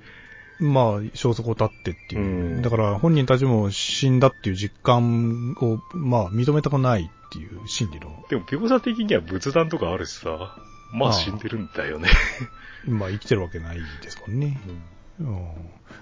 [0.59, 0.83] まあ、
[1.15, 2.21] 消息を絶ってっていう。
[2.21, 10.55] うんだから本人たちも死んだっていう実感を、まあ、認めたくないっていう心理の、でも、描写的には仏壇とかあるしさ、
[10.91, 12.09] まあ死んでるんだよね。
[12.85, 14.59] まあ、生きてるわけないですもんね。
[14.67, 14.81] うん。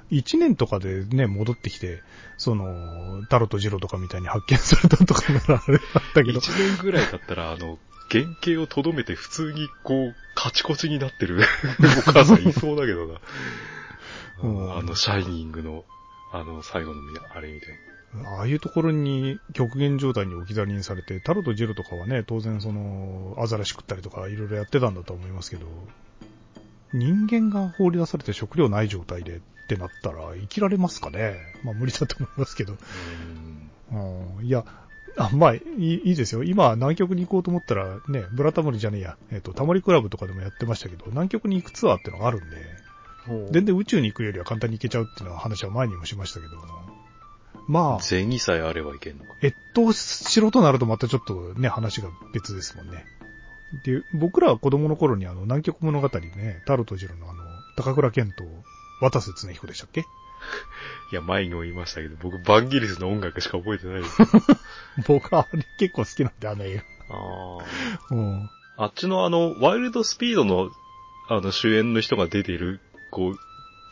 [0.09, 2.01] 一年とかでね、戻ってきて、
[2.37, 7.77] その、タロとジロとかみたいに発見されたとかならあれだったけど、一年ぐらいだったら、あの、
[8.09, 11.41] 原型をとどめて普通にこう、カチコチになってる。
[12.07, 13.19] お母さんいそうだけどな。
[14.43, 14.77] うん。
[14.77, 15.85] あの、シャイニングの、
[16.33, 17.69] あの、最後のみあれみたい
[18.37, 25.65] ああいうところに極限状態に置き去りにされて、タロとジロとかはね、当然その、アザラシ食ったりとかいろいろやってたんだと思いますけど、
[26.93, 31.35] 人間が放り出されて食料ない状態でってなったら生きられますかね？
[31.63, 32.73] まあ無理だと思いますけど。
[32.73, 34.65] うんうんいや、
[35.17, 36.43] あ、まあいい、いいですよ。
[36.43, 42.55] 今、南極に行こうと思ったら、ね、ブラタモリじゃねえや、えっ、と、タモリクラブとかでもやってましたけど、南極に行くツアーってのがあるんで、
[43.51, 46.53] 全然宇宙に行くよりは簡単に行けちゃうっていうのは話は前にもしましたけど、
[47.67, 49.31] まあ、銭さえあればいけんのか。
[49.43, 53.05] 越冬しろとなるとまたちょっとね、話が別ですもんね。
[53.83, 57.43] で、僕らは子供の頃にあの、南極物語ね、タロとジロのあの、
[57.75, 58.43] 高倉健と
[58.99, 60.01] 渡瀬恒彦でしたっけ？
[61.11, 64.17] いや、前にも言いましたけど、僕、バンギリスの音楽しか覚えてないです。
[65.07, 67.13] 僕はあれ結構好きなんで、あの映あ
[68.09, 68.15] 画。
[68.17, 68.49] うん。
[68.77, 68.83] あ。
[68.83, 70.71] あっちのあの、ワイルドスピードの、
[71.29, 72.79] あの、主演の人が出ている、
[73.11, 73.39] こう、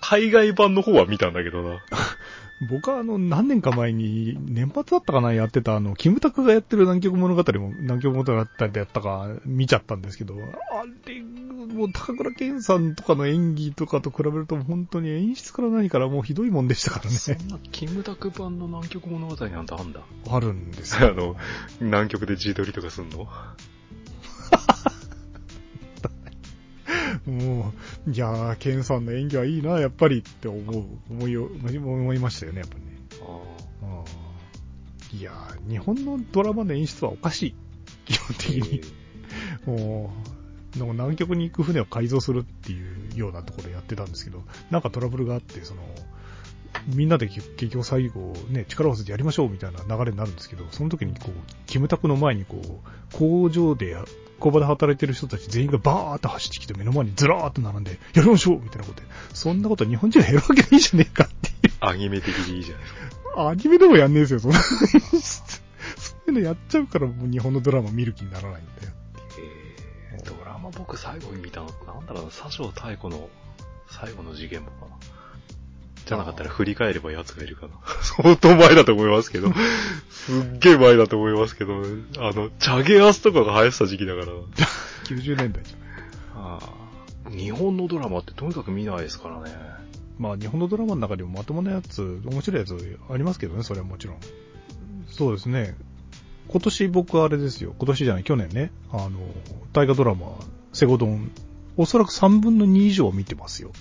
[0.01, 1.79] 海外版の方は見たんだけどな。
[2.61, 17.37] 僕はあの、何年か前に、年末だったかな、やってた、あの、キムタクがやってる南極物語も、南極物語でやったか、見ちゃったんですけど、あれ、もう高倉健さんとかの演技とかと比べると、本当に演出から何からもうひどいもんでしたからそね。
[17.41, 20.01] んな、キムタク版の南極物語なんてあんだ。
[20.29, 21.13] あるんですあよ。
[21.15, 21.35] の、
[21.79, 23.27] 南極で自撮りとかすんの？
[27.29, 27.73] も
[28.07, 32.99] う、いやー、ケンさんの演技はいいな、やっぱりって思う、思いを、思いましたよね、やっぱりね。
[33.21, 37.55] あうんいやー、日本のドラマの演出はおかしい。
[38.05, 38.81] 基本的に。
[39.65, 40.11] も
[40.75, 45.81] う、南極に行く船を改造するっていうようなところやってたんですけど、なんかトラブルがあって、その、
[46.87, 51.31] みんなで結結局最後ね、力を合わせてやりましょうみたいな流れになるんですけど、その時にこう、
[51.65, 53.97] キムタクの前にこう、工場で、
[54.39, 61.73] 工場で働いてる人たち全員がバーって走ってきて目の前にずらーっと並んで、やりましょうみたいなことで、そんなこと日本人がやるわけないじゃねえかっていう。
[61.81, 62.95] アニメ的でいいじゃないです
[63.35, 63.49] か。
[63.49, 64.59] アニメでもやんねえですよ、そんな。
[64.63, 65.43] そ
[66.27, 68.93] ういうのやっちゃうからもう日本のドラマ見る気にならないんだよ。
[70.13, 73.29] えー、ドラマ僕最後に見たの、なんだろうな、佐生太子の
[73.89, 75.18] 最後の事件簿かな。
[76.09, 77.73] じゃなかったら振り返れば奴がいるかな。
[78.01, 79.53] 相当前だと思いますけど。
[80.09, 81.83] すっげえ前だと思いますけど、
[82.17, 84.27] あの、チャゲアスとかが流行ってた時期だから。
[85.05, 86.55] 90年代じゃん。
[86.55, 89.55] ああ日本のドラマってとにかく見ないですからね。
[90.17, 94.17] まあ日本のドラマの中でもまともなやつ、面白いやつありますけどね、それはもちろん。
[95.11, 95.75] そうですね。
[96.47, 97.75] 今年僕はあれですよ。
[97.77, 98.71] 今年じゃない、去年ね。
[98.91, 99.11] あの、
[99.73, 100.39] 大河ドラマ、
[100.73, 101.29] セゴドン、
[101.77, 103.71] おそらく3分の2以上見てますよ。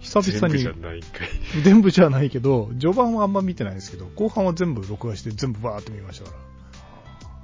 [0.00, 1.62] 久々に全部じゃ、ないんかい。
[1.62, 6.36] 全部じゃないけど、序盤はあんま見てないですけど、後半は全部録画して全部バーって見ましたか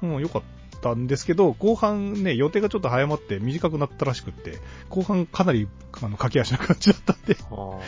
[0.00, 0.09] ら。
[0.09, 0.42] もう良かっ
[0.80, 4.59] たんですけど、後半ね、予定がちょっと早まって短くなったらしくって、
[4.90, 5.68] 後半かなり
[6.03, 7.78] あの駆け足な感じだったんで、あ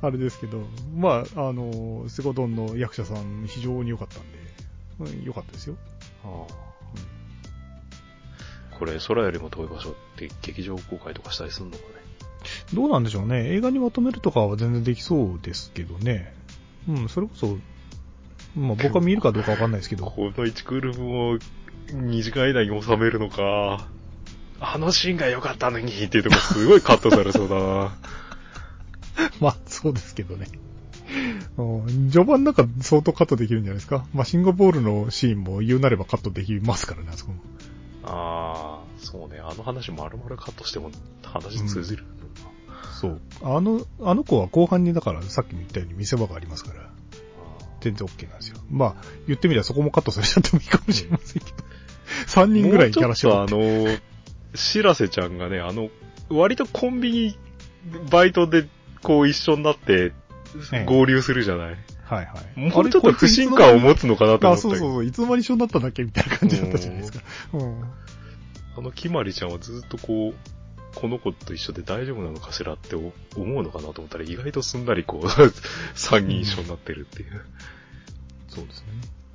[0.06, 0.62] あれですけど、
[0.96, 4.38] まあ、あの、セゴドンの役者さん非常に良かったんで、
[5.00, 5.76] うん良かったですよ。
[6.24, 6.46] あ
[8.78, 11.99] これ、空よりも遠い場所って劇場公開とかしたりするのかね。
[12.74, 13.52] どうなんでしょうね。
[13.54, 16.34] 映画にまとめるとかは全然できそうですけどね。
[16.88, 17.58] うん、それこそ、
[18.56, 21.38] まあ僕は見るかどうかわかんないですけど、この1クール分を
[21.88, 23.88] 2時間以内に収めるのか。
[24.62, 27.96] あのシーンが良かったのにっていうとこすごいカットされそうだな。
[29.40, 30.46] まあそうですけどね。
[31.56, 34.06] うん序盤なんか相当カットできるんじゃないですか。
[34.12, 37.40] まあシンガポールのシーンも言うなればカットできますからね、あそこも。
[38.04, 39.40] ああ、そうね。
[39.40, 40.90] あの話丸々カットしても
[41.22, 42.04] 話通じる。
[43.00, 43.20] そう。
[43.42, 46.90] あの、あの子は後半にだからさっきも言ったように見せ場がありますから、
[47.80, 48.58] 全然 OK なんですよ。
[48.70, 51.56] まあ、言ってみればそこもカットされちゃってもいいかもしれませんけど。
[52.26, 53.98] 3人ぐらいキャラ絞っとあの、
[54.54, 55.88] しらせちゃんがね、あの、
[56.28, 57.38] 割とコンビニ、
[58.10, 58.68] バイトで
[59.02, 60.12] こう一緒になって
[60.72, 61.76] ええ合流するじゃない。
[62.04, 62.60] はいはい。
[62.60, 64.62] もうちょっと不信感を持つのかなと思あ、った。
[64.62, 65.04] そうそうそう。
[65.04, 67.20] いつの間に一緒になっただっけみたいな感じだったじゃないですか。
[67.54, 67.82] うん。
[68.76, 70.34] あの、きまりちゃんはずっとこう、
[70.94, 75.28] この子と一緒で大丈夫なのかしらって思うのかなと思ったら意外とすんなりこう、
[75.94, 77.44] 三人一緒になってるっていう。
[78.48, 78.86] そうですね。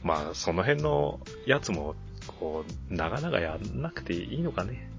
[0.03, 1.95] まあ、その辺のやつも、
[2.27, 4.89] こう、長々やんなくていいのかね。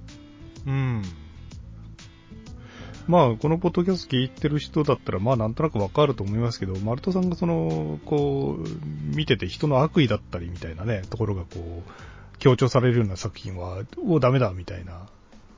[0.66, 1.02] うん。
[3.06, 15.06] まあ、このポッドキャスト聞いてる人だったら、まあ、なんとなくわかると思いますけど、マルトさんがその、こう、見てて人の悪意だったりみたいなね、ところがこう、強調されるような作品は、お、ダメだ、みたいな。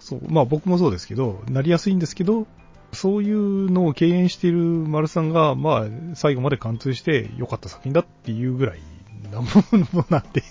[0.08, 2.46] そう、まあ僕もそうですけど、なりやすいんですけど、
[2.92, 8.80] そういうのを敬遠している丸さんが、まあ、最後まで貫通して良かった作品だっていうぐらい
[9.30, 10.42] なものなんで、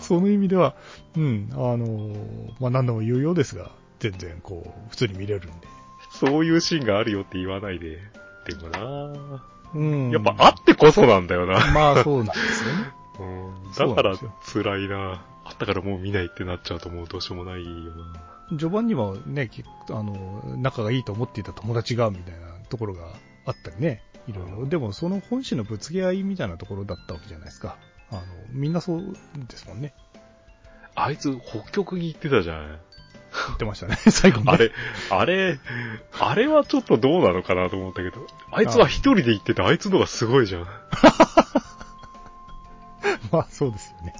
[0.00, 0.74] その意味では、
[1.16, 2.14] うん、あの、
[2.58, 3.70] まあ何度も言うようですが、
[4.00, 5.68] 全然こう、普通に見れるんで。
[6.10, 7.98] そういうシーンがあるよって言わないで。
[8.46, 9.42] でもな
[9.74, 10.10] うん。
[10.10, 11.70] やっぱあってこそなんだよな。
[11.72, 12.92] まあそうなんですよね。
[13.20, 14.16] うんだから
[14.52, 18.37] 辛いなあったからもう見ないってなっちゃうともうどうしようもないよな。
[18.50, 23.14] 序盤にはね、きあの、仲がいいと思っていた友達が、みたいなところが
[23.46, 24.66] あったりね、いろいろ。
[24.66, 27.76] でもその本心のぶつけ合いみたいなところだったわけじゃないですか。
[28.10, 29.14] あの、みんなそう
[29.48, 29.94] ですもんね。
[30.94, 32.78] あいつ北極に行ってたじゃん。
[33.46, 34.72] 言ってましたね、 最後にねあれ、
[35.10, 35.58] あれ、
[36.18, 40.62] あれはちょっとどうなのかなと思ったけど、あいつは一人で行ってて、あいつのがすごいじゃん。
[43.30, 44.14] まあそうですよね。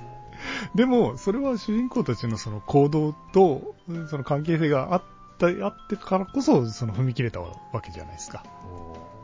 [0.75, 3.75] でも、それは主人公たちのその行動と、
[4.09, 5.03] その関係性があっ
[5.39, 7.51] た、あってからこそ、その踏み切れたわ
[7.83, 8.45] けじゃないですか。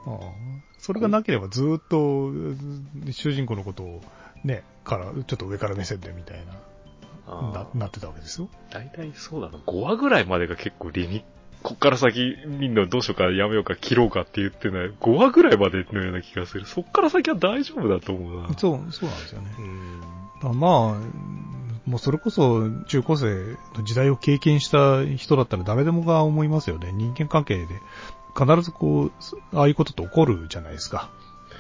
[0.07, 0.19] ああ
[0.79, 4.03] それがなければずーっと、主人公のことを、
[4.45, 6.45] ね、から、ちょっと上から目線でみたい
[7.27, 8.49] な、ななってたわけですよ。
[8.71, 9.59] 大体そうだな。
[9.59, 11.25] 5話ぐらいまでが結構リミ
[11.65, 14.91] こっから先見んのどうしようかやめようか切ろうかって言ってない。
[14.91, 16.67] 5話ぐらいまでのような気がする。
[16.67, 18.49] そっから先は大丈夫だと思うな。
[18.59, 19.55] そう、そうなんですよね。
[19.59, 20.01] うん。
[20.43, 26.93] あまあ、もうそれこそ中高生の時代を経験した人だったら誰でもが思いますよね。
[26.93, 27.81] 人間関係で
[28.37, 29.13] 必ずこう、
[29.57, 31.11] ああいうことって起こるじゃないですか。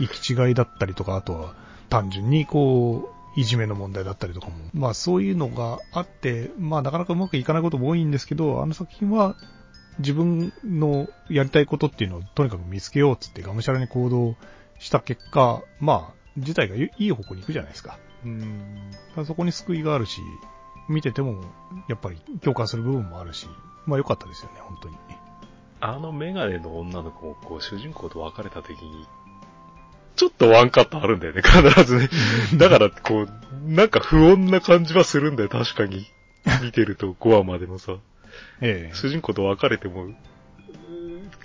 [0.00, 1.54] 行き違いだったりとか、あとは
[1.88, 4.54] 単純にこう、いじめの問題だったりとかも。
[4.72, 9.36] まあそういうのがあって、まあなかなかうまくいかないことも多いんですけど、あの作品は
[9.98, 14.36] 自分のやりたいことっていうのをとにかく見つけようっつってがむしゃらに行動
[14.78, 17.98] した結果、まあ、自体がいい方向に行くじゃないですか。
[18.24, 19.26] うん。
[19.26, 20.20] そこに救いがあるし、
[20.88, 21.40] 見てても、
[21.88, 23.48] やっぱり共感する部分もあるし、
[23.86, 24.96] まあ良かったですよね、本当に。
[25.80, 29.06] あのメガネの女の子もこう主人公と別れた時に、
[30.16, 32.08] ちょっとワンカットあるんだよね、必ずね。
[32.56, 33.28] だからこう、
[33.66, 36.06] なんか不穏な感じはするんだよ、確かに。
[36.62, 37.96] 見てると5話までのさ。
[38.60, 40.08] ええ主人公と別れても、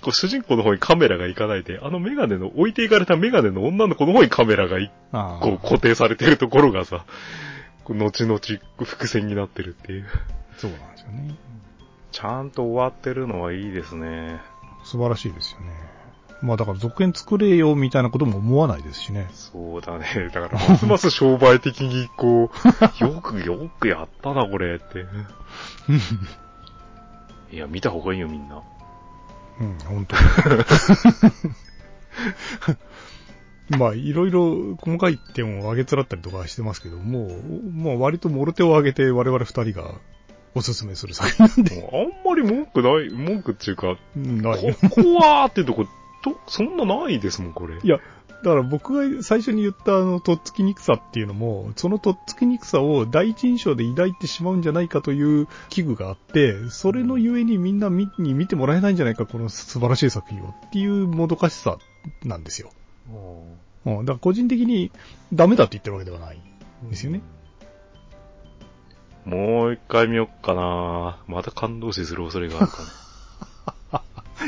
[0.09, 7.05] うーこう主人公の方にカメラが行かないで、あのメガネの、置いていかれたメガネの女の子の方にカメラがいああこう固定されてるところがさ、
[7.83, 8.39] こう後々
[8.77, 10.05] 伏線になってるっていう。
[10.57, 11.35] そうなんですよね。
[12.11, 14.39] ちゃんと終わってるのはいいですね。
[14.83, 15.67] 素晴らしいですよね。
[16.41, 19.27] まあだから続編作れよみたいなことも思わないですしね。
[19.33, 20.29] そうだね。
[20.33, 22.49] だから、ますます商売的にこ
[23.01, 25.05] う、 よくよくやったな、これって。
[27.51, 28.61] いや、見た方がいいよ、みんな。
[29.59, 30.21] うん、本当に。
[33.77, 39.93] まあ、いろいろ細かい点を上げつらったりとかしてますけど、もう、もう割ともろ手を挙げて我々二人が
[40.55, 45.85] おすすめする作品なんで、 あんまり文句ない、文句っていうか、うんないよここはーってとこ、
[46.23, 47.75] と、そんなないですもん、これ。
[47.81, 47.99] いや、
[48.43, 61.77] だから僕が最初に言ったあの、とっつきにくさっていうのも、そのとっつきにくさを第一印象で抱いてしまうんじゃないかという危惧があって、それのゆえにみんな見に見てもらえないんじゃないか、この素晴らしい作品をっていうもどかしさ
[62.23, 62.71] なんですよ。
[63.85, 64.91] うん、だから個人的に
[65.33, 66.41] ダメだって言ってるわけではない
[66.85, 67.21] んですよね。
[69.25, 72.89] もう一回見よっかなまた感動死する恐れがあるかね。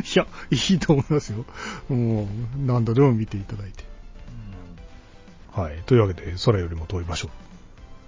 [0.01, 1.45] いや、いいと思いますよ。
[1.89, 2.27] もう、
[2.65, 3.83] 何度でも見ていただいて。
[5.53, 5.81] はい。
[5.85, 7.29] というわけで、空よりも遠い場所。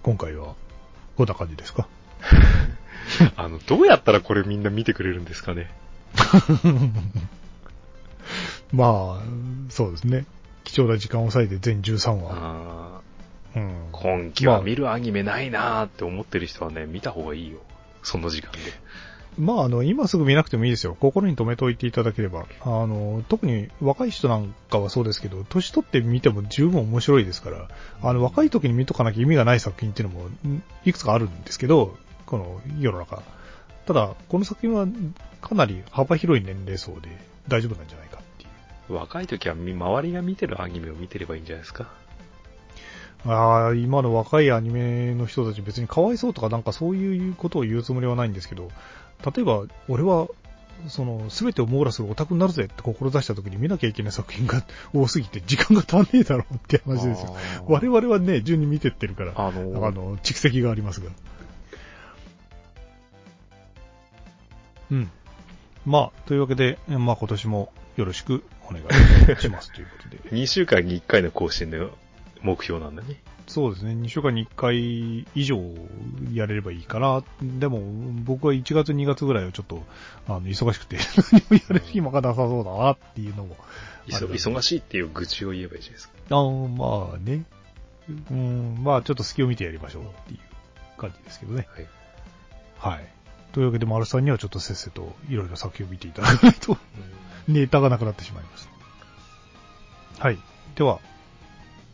[0.02, 0.56] 今回は、
[1.18, 1.88] こんな感じですか？
[3.36, 5.70] あの、どうやったらこれみんな見てくれるんですかね？
[8.72, 9.24] まあ、
[9.70, 10.26] そうですね。
[10.64, 12.32] 貴重な時間を割いて全13話。
[12.34, 13.02] あ
[13.56, 13.92] うん。
[13.92, 17.60] ー今期は見るアニメないなーって思ってる人はね、見た方がいいよ。
[18.02, 18.60] その時間で。
[19.38, 20.96] まあ、あの、今すぐ見なくてもいいですよ。
[21.00, 22.46] 心に留めておいていただければ。
[22.62, 27.70] あの、特に若い人なんかはそうですけど、年取って見ても十分面白いですから、
[28.02, 33.24] あの、若い時に見とかなきゃ意味がない作品っていうのも、んいくつかあるんですけど、この世の中。
[33.86, 34.88] ただ、この作品は
[35.42, 37.10] かなり幅広い年齢層で
[37.48, 38.48] 大丈夫なんじゃないかってい
[38.90, 38.94] う。
[38.94, 41.88] 若い時はみ周りが見てるアニメを見てればいいんじゃないですか？
[43.26, 48.70] ああ、今の若いアニメの人たち別にかわいそうとかなんかそういうことを言うつもりはないんですけど、
[49.24, 50.28] 例えば俺は、
[50.88, 57.36] その、すべてを網羅するオタクになるぜって志した時に見なきゃいけない作品が多すぎて時間が足んねえだろうって話ですよ。
[57.36, 61.10] あー我々はね、順に見てってるから、ああのの、蓄積がありますが。
[64.92, 65.12] うん。
[65.86, 70.18] まあ、というわけで、まあ今年もよろしくお願いします ということで。
[70.36, 71.90] 2週間に1回の更新の
[72.42, 73.16] 目標なんだね。
[73.54, 73.92] そうですね。
[73.92, 75.62] 2週間に1回以上
[76.34, 77.24] やれればいいかな。
[77.40, 77.84] でも、
[78.24, 79.84] 僕は1月2月ぐらいはちょっと、
[80.28, 80.98] あの、忙しくて、
[81.32, 83.56] 何もやれる暇がなさそうだなっていうのも。
[84.08, 86.14] 忙しいっていう愚痴を言えばいいじゃないですか。
[86.32, 87.44] あーまあね。
[88.32, 90.40] うん、まあちょっと隙を見てやりましょうっていう
[91.00, 91.68] 感じですけどね。
[91.76, 91.88] はい。
[92.96, 93.08] はい。
[93.52, 96.76] というわけで、丸さんにはちょっとせっせといろいろ作品を見ていただかないと、
[97.48, 98.68] ネタがなくなってしまいます。
[100.18, 100.40] はい。
[100.74, 101.00] では、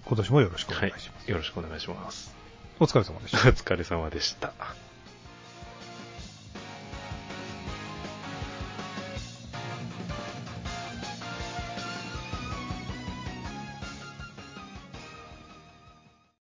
[0.09, 1.29] 今年もよろしくおはい願いします。。
[1.29, 2.35] よろしくお願いします。
[2.79, 3.37] お疲れ様でした。
[3.47, 4.88] お疲れ様でした。